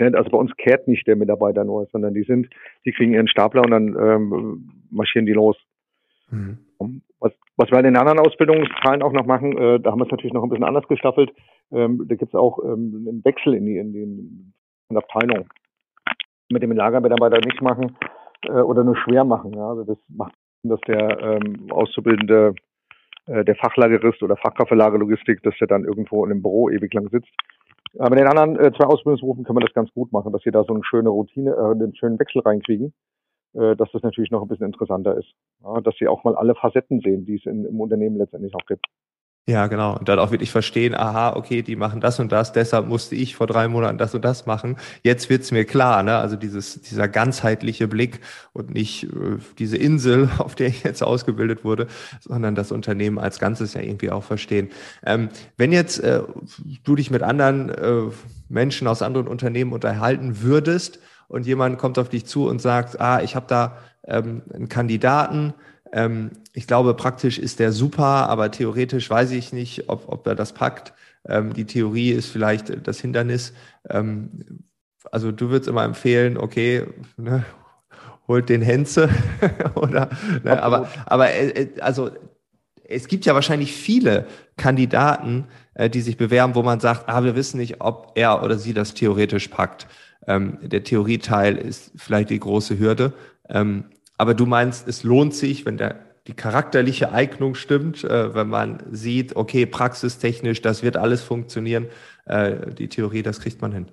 also 0.00 0.30
bei 0.30 0.38
uns 0.38 0.56
kehrt 0.56 0.88
nicht 0.88 1.06
der 1.06 1.14
Mitarbeiter 1.14 1.62
nur, 1.62 1.86
sondern 1.92 2.14
die 2.14 2.24
sind, 2.24 2.48
die 2.84 2.90
kriegen 2.90 3.12
ihren 3.12 3.28
Stapler 3.28 3.62
und 3.62 3.70
dann 3.70 3.96
ähm, 3.96 4.70
marschieren 4.90 5.26
die 5.26 5.34
los. 5.34 5.56
Mhm. 6.30 6.58
Was, 7.20 7.32
was 7.56 7.70
wir 7.70 7.78
in 7.78 7.84
den 7.84 7.96
anderen 7.96 8.18
Ausbildungsteilen 8.18 9.02
auch 9.02 9.12
noch 9.12 9.26
machen, 9.26 9.56
äh, 9.56 9.78
da 9.78 9.92
haben 9.92 10.00
wir 10.00 10.06
es 10.06 10.10
natürlich 10.10 10.32
noch 10.32 10.42
ein 10.42 10.48
bisschen 10.48 10.64
anders 10.64 10.88
gestaffelt. 10.88 11.32
Ähm, 11.70 12.06
da 12.08 12.14
gibt 12.16 12.32
es 12.32 12.34
auch 12.34 12.58
ähm, 12.64 13.06
einen 13.08 13.24
Wechsel 13.24 13.54
in 13.54 13.66
die 13.66 13.78
in 13.78 13.92
die 13.92 14.96
Abteilung. 14.96 15.46
Mit 16.50 16.62
dem 16.62 16.72
Lagermitarbeiter 16.72 17.38
nicht 17.38 17.60
machen 17.60 17.96
äh, 18.42 18.60
oder 18.60 18.84
nur 18.84 18.96
schwer 18.96 19.24
machen. 19.24 19.52
Ja? 19.54 19.68
Also 19.68 19.84
das 19.84 19.98
macht, 20.08 20.34
dass 20.62 20.80
der 20.82 21.20
ähm, 21.20 21.70
Auszubildende 21.70 22.54
äh, 23.26 23.44
der 23.44 23.56
Fachlagerist 23.56 24.22
oder 24.22 24.36
Fachkraft 24.36 24.68
für 24.68 24.76
dass 24.76 25.58
der 25.58 25.68
dann 25.68 25.84
irgendwo 25.84 26.24
in 26.24 26.32
einem 26.32 26.42
Büro 26.42 26.70
ewig 26.70 26.92
lang 26.94 27.08
sitzt 27.08 27.32
aber 27.98 28.16
in 28.16 28.24
den 28.24 28.28
anderen 28.28 28.58
äh, 28.58 28.72
zwei 28.72 28.84
Ausbildungsberufen 28.84 29.44
können 29.44 29.58
wir 29.58 29.66
das 29.66 29.74
ganz 29.74 29.90
gut 29.92 30.12
machen, 30.12 30.32
dass 30.32 30.42
sie 30.42 30.50
da 30.50 30.64
so 30.64 30.74
eine 30.74 30.84
schöne 30.84 31.08
Routine, 31.08 31.52
äh, 31.52 31.70
einen 31.70 31.94
schönen 31.94 32.18
Wechsel 32.18 32.42
reinkriegen, 32.42 32.92
äh, 33.54 33.76
dass 33.76 33.90
das 33.92 34.02
natürlich 34.02 34.30
noch 34.30 34.42
ein 34.42 34.48
bisschen 34.48 34.66
interessanter 34.66 35.16
ist. 35.16 35.32
Ja, 35.62 35.80
dass 35.80 35.94
sie 35.98 36.08
auch 36.08 36.24
mal 36.24 36.36
alle 36.36 36.54
Facetten 36.54 37.00
sehen, 37.00 37.24
die 37.24 37.36
es 37.36 37.46
in, 37.46 37.64
im 37.64 37.80
Unternehmen 37.80 38.16
letztendlich 38.16 38.54
auch 38.54 38.66
gibt. 38.66 38.86
Ja, 39.48 39.68
genau. 39.68 39.96
Und 39.96 40.08
dann 40.08 40.18
auch 40.18 40.32
wirklich 40.32 40.50
verstehen, 40.50 40.92
aha, 40.96 41.36
okay, 41.36 41.62
die 41.62 41.76
machen 41.76 42.00
das 42.00 42.18
und 42.18 42.32
das, 42.32 42.52
deshalb 42.52 42.88
musste 42.88 43.14
ich 43.14 43.36
vor 43.36 43.46
drei 43.46 43.68
Monaten 43.68 43.96
das 43.96 44.12
und 44.12 44.24
das 44.24 44.44
machen. 44.44 44.76
Jetzt 45.04 45.30
wird's 45.30 45.52
mir 45.52 45.64
klar, 45.64 46.02
ne? 46.02 46.16
Also 46.16 46.34
dieses, 46.34 46.80
dieser 46.82 47.06
ganzheitliche 47.06 47.86
Blick 47.86 48.18
und 48.52 48.74
nicht 48.74 49.04
äh, 49.04 49.38
diese 49.56 49.76
Insel, 49.76 50.28
auf 50.38 50.56
der 50.56 50.66
ich 50.66 50.82
jetzt 50.82 51.00
ausgebildet 51.00 51.62
wurde, 51.62 51.86
sondern 52.18 52.56
das 52.56 52.72
Unternehmen 52.72 53.20
als 53.20 53.38
Ganzes 53.38 53.74
ja 53.74 53.82
irgendwie 53.82 54.10
auch 54.10 54.24
verstehen. 54.24 54.70
Ähm, 55.04 55.28
wenn 55.56 55.70
jetzt 55.70 56.00
äh, 56.00 56.22
du 56.82 56.96
dich 56.96 57.12
mit 57.12 57.22
anderen 57.22 57.68
äh, 57.68 58.10
Menschen 58.48 58.88
aus 58.88 59.00
anderen 59.00 59.28
Unternehmen 59.28 59.72
unterhalten 59.72 60.42
würdest 60.42 60.98
und 61.28 61.46
jemand 61.46 61.78
kommt 61.78 62.00
auf 62.00 62.08
dich 62.08 62.26
zu 62.26 62.48
und 62.48 62.60
sagt, 62.60 63.00
ah, 63.00 63.22
ich 63.22 63.36
habe 63.36 63.46
da 63.48 63.76
ähm, 64.08 64.42
einen 64.52 64.68
Kandidaten, 64.68 65.54
ähm, 65.96 66.32
ich 66.52 66.66
glaube, 66.66 66.92
praktisch 66.92 67.38
ist 67.38 67.58
der 67.58 67.72
super, 67.72 68.28
aber 68.28 68.50
theoretisch 68.50 69.08
weiß 69.08 69.30
ich 69.30 69.54
nicht, 69.54 69.88
ob, 69.88 70.12
ob 70.12 70.26
er 70.26 70.34
das 70.34 70.52
packt. 70.52 70.92
Ähm, 71.26 71.54
die 71.54 71.64
Theorie 71.64 72.10
ist 72.10 72.28
vielleicht 72.28 72.86
das 72.86 73.00
Hindernis. 73.00 73.54
Ähm, 73.88 74.62
also 75.10 75.32
du 75.32 75.48
würdest 75.48 75.70
immer 75.70 75.84
empfehlen, 75.84 76.36
okay, 76.36 76.84
ne, 77.16 77.46
holt 78.28 78.50
den 78.50 78.60
Henze 78.60 79.08
oder, 79.74 80.10
ne, 80.44 80.62
aber, 80.62 80.90
aber 81.06 81.30
äh, 81.30 81.48
äh, 81.62 81.80
also 81.80 82.10
es 82.84 83.08
gibt 83.08 83.24
ja 83.24 83.34
wahrscheinlich 83.34 83.72
viele 83.72 84.26
Kandidaten, 84.58 85.46
äh, 85.72 85.88
die 85.88 86.02
sich 86.02 86.18
bewerben, 86.18 86.54
wo 86.54 86.62
man 86.62 86.78
sagt, 86.78 87.08
ah, 87.08 87.24
wir 87.24 87.36
wissen 87.36 87.56
nicht, 87.56 87.80
ob 87.80 88.12
er 88.16 88.42
oder 88.42 88.58
sie 88.58 88.74
das 88.74 88.92
theoretisch 88.92 89.48
packt. 89.48 89.86
Ähm, 90.26 90.58
der 90.60 90.84
Theorieteil 90.84 91.56
ist 91.56 91.92
vielleicht 91.96 92.28
die 92.28 92.38
große 92.38 92.78
Hürde. 92.78 93.14
Ähm, 93.48 93.86
aber 94.18 94.34
du 94.34 94.46
meinst, 94.46 94.88
es 94.88 95.04
lohnt 95.04 95.34
sich, 95.34 95.66
wenn 95.66 95.76
der, 95.76 95.96
die 96.26 96.34
charakterliche 96.34 97.12
Eignung 97.12 97.54
stimmt, 97.54 98.04
äh, 98.04 98.34
wenn 98.34 98.48
man 98.48 98.82
sieht, 98.90 99.36
okay, 99.36 99.66
praxistechnisch, 99.66 100.62
das 100.62 100.82
wird 100.82 100.96
alles 100.96 101.22
funktionieren. 101.22 101.86
Äh, 102.24 102.72
die 102.72 102.88
Theorie, 102.88 103.22
das 103.22 103.40
kriegt 103.40 103.60
man 103.62 103.72
hin. 103.72 103.86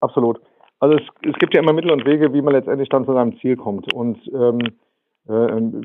Absolut. 0.00 0.40
Also 0.80 0.96
es, 0.96 1.02
es, 1.22 1.34
gibt 1.38 1.54
ja 1.54 1.60
immer 1.60 1.72
Mittel 1.72 1.90
und 1.90 2.04
Wege, 2.04 2.32
wie 2.32 2.42
man 2.42 2.54
letztendlich 2.54 2.88
dann 2.88 3.04
zu 3.04 3.12
seinem 3.12 3.38
Ziel 3.40 3.56
kommt. 3.56 3.92
Und 3.92 4.18
ähm, 4.28 4.60
äh, 5.26 5.30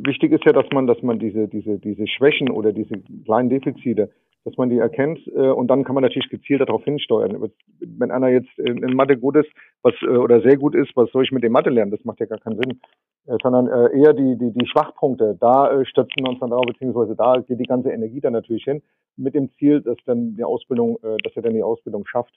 wichtig 0.06 0.32
ist 0.32 0.46
ja, 0.46 0.54
dass 0.54 0.70
man, 0.72 0.88
dass 0.88 1.02
man 1.02 1.20
diese, 1.20 1.48
diese, 1.48 1.80
diese 1.80 2.08
Schwächen 2.08 2.50
oder 2.50 2.74
diese 2.74 2.96
kleinen 3.26 3.50
Defizite, 3.50 4.12
dass 4.46 4.58
man 4.58 4.70
die 4.70 4.78
erkennt 4.78 5.20
äh, 5.28 5.50
und 5.50 5.68
dann 5.68 5.84
kann 5.84 5.96
man 5.96 6.04
natürlich 6.04 6.30
gezielt 6.30 6.62
darauf 6.62 6.84
hinsteuern. 6.84 7.50
Wenn 7.80 8.12
einer 8.12 8.30
jetzt 8.30 8.58
in, 8.58 8.84
in 8.84 8.96
Mathe 8.96 9.18
gut 9.18 9.36
ist, 9.38 9.50
was 9.82 9.94
äh, 10.02 10.08
oder 10.08 10.42
sehr 10.42 10.58
gut 10.58 10.76
ist, 10.76 10.92
was 10.96 11.12
soll 11.12 11.24
ich 11.24 11.32
mit 11.32 11.44
dem 11.44 11.54
Mathe 11.54 11.70
lernen? 11.70 11.92
Das 11.92 12.04
macht 12.04 12.20
ja 12.20 12.26
gar 12.26 12.40
keinen 12.40 12.60
Sinn. 12.62 12.80
Äh, 13.26 13.38
sondern 13.42 13.68
äh, 13.68 13.98
eher 13.98 14.14
die, 14.14 14.38
die, 14.38 14.52
die 14.52 14.68
Schwachpunkte, 14.68 15.38
da 15.40 15.72
äh, 15.72 15.86
stützen 15.86 16.26
wir 16.26 16.30
uns 16.30 16.40
dann 16.40 16.50
drauf, 16.50 16.66
beziehungsweise 16.66 17.16
da 17.16 17.38
geht 17.38 17.60
die 17.60 17.64
ganze 17.64 17.92
Energie 17.92 18.20
dann 18.20 18.34
natürlich 18.34 18.66
hin, 18.66 18.82
mit 19.16 19.34
dem 19.34 19.50
Ziel, 19.54 19.82
dass 19.82 19.98
dann 20.06 20.36
die 20.36 20.44
Ausbildung, 20.44 20.98
äh, 21.04 21.18
dass 21.24 21.34
er 21.36 21.42
dann 21.42 21.54
die 21.54 21.64
Ausbildung 21.64 22.06
schafft. 22.06 22.34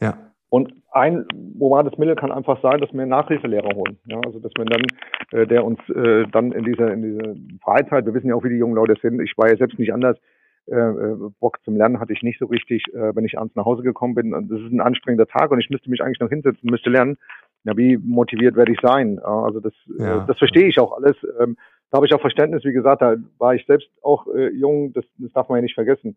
Ja. 0.00 0.31
Und 0.52 0.74
ein 0.90 1.24
morales 1.54 1.96
Mittel 1.96 2.14
kann 2.14 2.30
einfach 2.30 2.60
sein, 2.60 2.78
dass 2.78 2.92
wir 2.92 3.00
einen 3.00 3.08
Nachhilfelehrer 3.08 3.74
holen. 3.74 3.98
Ja, 4.04 4.20
also 4.20 4.38
dass 4.38 4.52
man 4.58 4.66
dann, 4.66 4.82
äh, 5.30 5.46
der 5.46 5.64
uns 5.64 5.78
äh, 5.88 6.26
dann 6.30 6.52
in 6.52 6.64
dieser 6.64 6.92
in 6.92 7.00
dieser 7.00 7.34
Freizeit, 7.62 8.04
wir 8.04 8.12
wissen 8.12 8.28
ja 8.28 8.34
auch, 8.34 8.44
wie 8.44 8.50
die 8.50 8.58
jungen 8.58 8.74
Leute 8.74 8.94
sind. 9.00 9.18
Ich 9.22 9.32
war 9.38 9.48
ja 9.48 9.56
selbst 9.56 9.78
nicht 9.78 9.94
anders. 9.94 10.18
Äh, 10.66 10.76
äh, 10.76 11.16
Bock 11.40 11.56
zum 11.64 11.74
Lernen 11.74 12.00
hatte 12.00 12.12
ich 12.12 12.22
nicht 12.22 12.38
so 12.38 12.44
richtig, 12.44 12.84
äh, 12.92 13.16
wenn 13.16 13.24
ich 13.24 13.38
abends 13.38 13.56
nach 13.56 13.64
Hause 13.64 13.82
gekommen 13.82 14.14
bin. 14.14 14.34
Und 14.34 14.50
das 14.50 14.60
ist 14.60 14.70
ein 14.70 14.82
anstrengender 14.82 15.26
Tag 15.26 15.52
und 15.52 15.58
ich 15.58 15.70
müsste 15.70 15.88
mich 15.88 16.02
eigentlich 16.02 16.20
noch 16.20 16.28
hinsetzen, 16.28 16.68
müsste 16.68 16.90
lernen. 16.90 17.16
Ja, 17.64 17.74
wie 17.78 17.96
motiviert 17.96 18.54
werde 18.54 18.72
ich 18.72 18.80
sein? 18.82 19.20
Also 19.20 19.58
das, 19.58 19.72
äh, 19.98 20.02
ja. 20.02 20.22
äh, 20.22 20.26
das 20.26 20.36
verstehe 20.36 20.66
ich 20.66 20.78
auch 20.78 20.92
alles. 20.92 21.16
Ähm, 21.40 21.56
da 21.90 21.96
habe 21.96 22.06
ich 22.06 22.12
auch 22.12 22.20
Verständnis. 22.20 22.62
Wie 22.64 22.74
gesagt, 22.74 23.00
da 23.00 23.16
war 23.38 23.54
ich 23.54 23.64
selbst 23.64 23.88
auch 24.02 24.26
äh, 24.26 24.50
jung. 24.50 24.92
Das, 24.92 25.06
das 25.16 25.32
darf 25.32 25.48
man 25.48 25.56
ja 25.56 25.62
nicht 25.62 25.74
vergessen. 25.76 26.14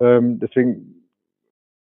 Ähm, 0.00 0.38
deswegen 0.40 1.01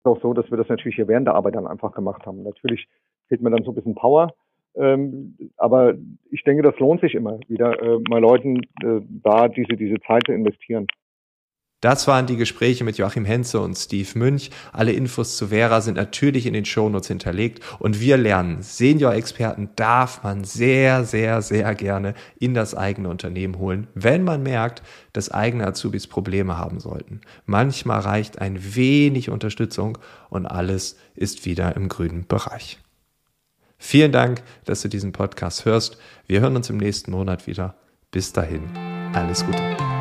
auch 0.08 0.22
so, 0.22 0.34
dass 0.34 0.50
wir 0.50 0.58
das 0.58 0.70
natürlich 0.70 0.96
hier 0.96 1.08
während 1.08 1.28
der 1.28 1.36
Arbeit 1.36 1.56
dann 1.56 1.67
einfach 1.67 1.91
gemacht 1.93 2.26
haben. 2.26 2.43
Natürlich 2.43 2.88
fehlt 3.28 3.41
mir 3.41 3.52
dann 3.52 3.63
so 3.63 3.72
ein 3.72 3.76
bisschen 3.76 3.96
Power. 3.96 4.34
Ähm, 4.76 5.36
aber 5.58 5.96
ich 6.30 6.43
denke, 6.43 6.62
das 6.62 6.78
lohnt 6.80 7.02
sich 7.02 7.15
immer 7.15 7.39
wieder, 7.48 7.82
äh, 7.82 8.00
mal 8.10 8.22
Leuten 8.22 8.62
äh, 8.84 9.02
da 9.24 9.48
diese, 9.48 9.76
diese 9.76 10.00
Zeit 10.02 10.24
zu 10.26 10.34
investieren. 10.34 10.88
Das 11.88 12.06
waren 12.06 12.26
die 12.26 12.36
Gespräche 12.36 12.84
mit 12.84 12.97
Joachim 12.97 13.23
Henze 13.23 13.62
und 13.62 13.78
Steve 13.78 14.10
Münch. 14.19 14.52
Alle 14.73 14.91
Infos 14.91 15.38
zu 15.38 15.47
Vera 15.47 15.80
sind 15.80 15.95
natürlich 15.95 16.45
in 16.45 16.52
den 16.52 16.65
Shownotes 16.65 17.08
hinterlegt 17.08 17.63
und 17.80 18.02
wir 18.02 18.17
lernen, 18.17 18.62
Senior-Experten 18.62 19.69
darf 19.78 20.21
man 20.21 20.43
sehr, 20.43 21.06
sehr, 21.06 21.41
sehr 21.41 21.73
gerne 21.76 22.13
in 22.39 22.54
das 22.54 22.76
eigene 22.76 23.08
Unternehmen 23.08 23.58
holen, 23.58 23.88
wenn 23.95 24.26
man 24.26 24.43
merkt, 24.43 24.84
dass 25.13 25.32
eigene 25.32 25.65
Azubis 25.65 26.08
Probleme 26.08 26.58
haben 26.58 26.82
sollten. 26.82 27.21
Manchmal 27.45 28.02
reicht 28.02 28.41
ein 28.41 28.76
wenig 28.76 29.30
Unterstützung 29.30 29.97
und 30.30 30.45
alles 30.45 30.97
ist 31.15 31.45
wieder 31.45 31.73
im 31.78 31.88
grünen 31.88 32.28
Bereich. 32.28 32.80
Vielen 33.78 34.12
Dank, 34.12 34.43
dass 34.65 34.82
du 34.82 34.89
diesen 34.89 35.13
Podcast 35.13 35.63
hörst. 35.63 35.97
Wir 36.28 36.41
hören 36.41 36.58
uns 36.58 36.69
im 36.69 36.80
nächsten 36.80 37.12
Monat 37.12 37.47
wieder. 37.47 37.76
Bis 38.12 38.34
dahin, 38.34 38.63
alles 39.13 39.45
Gute. 39.45 39.96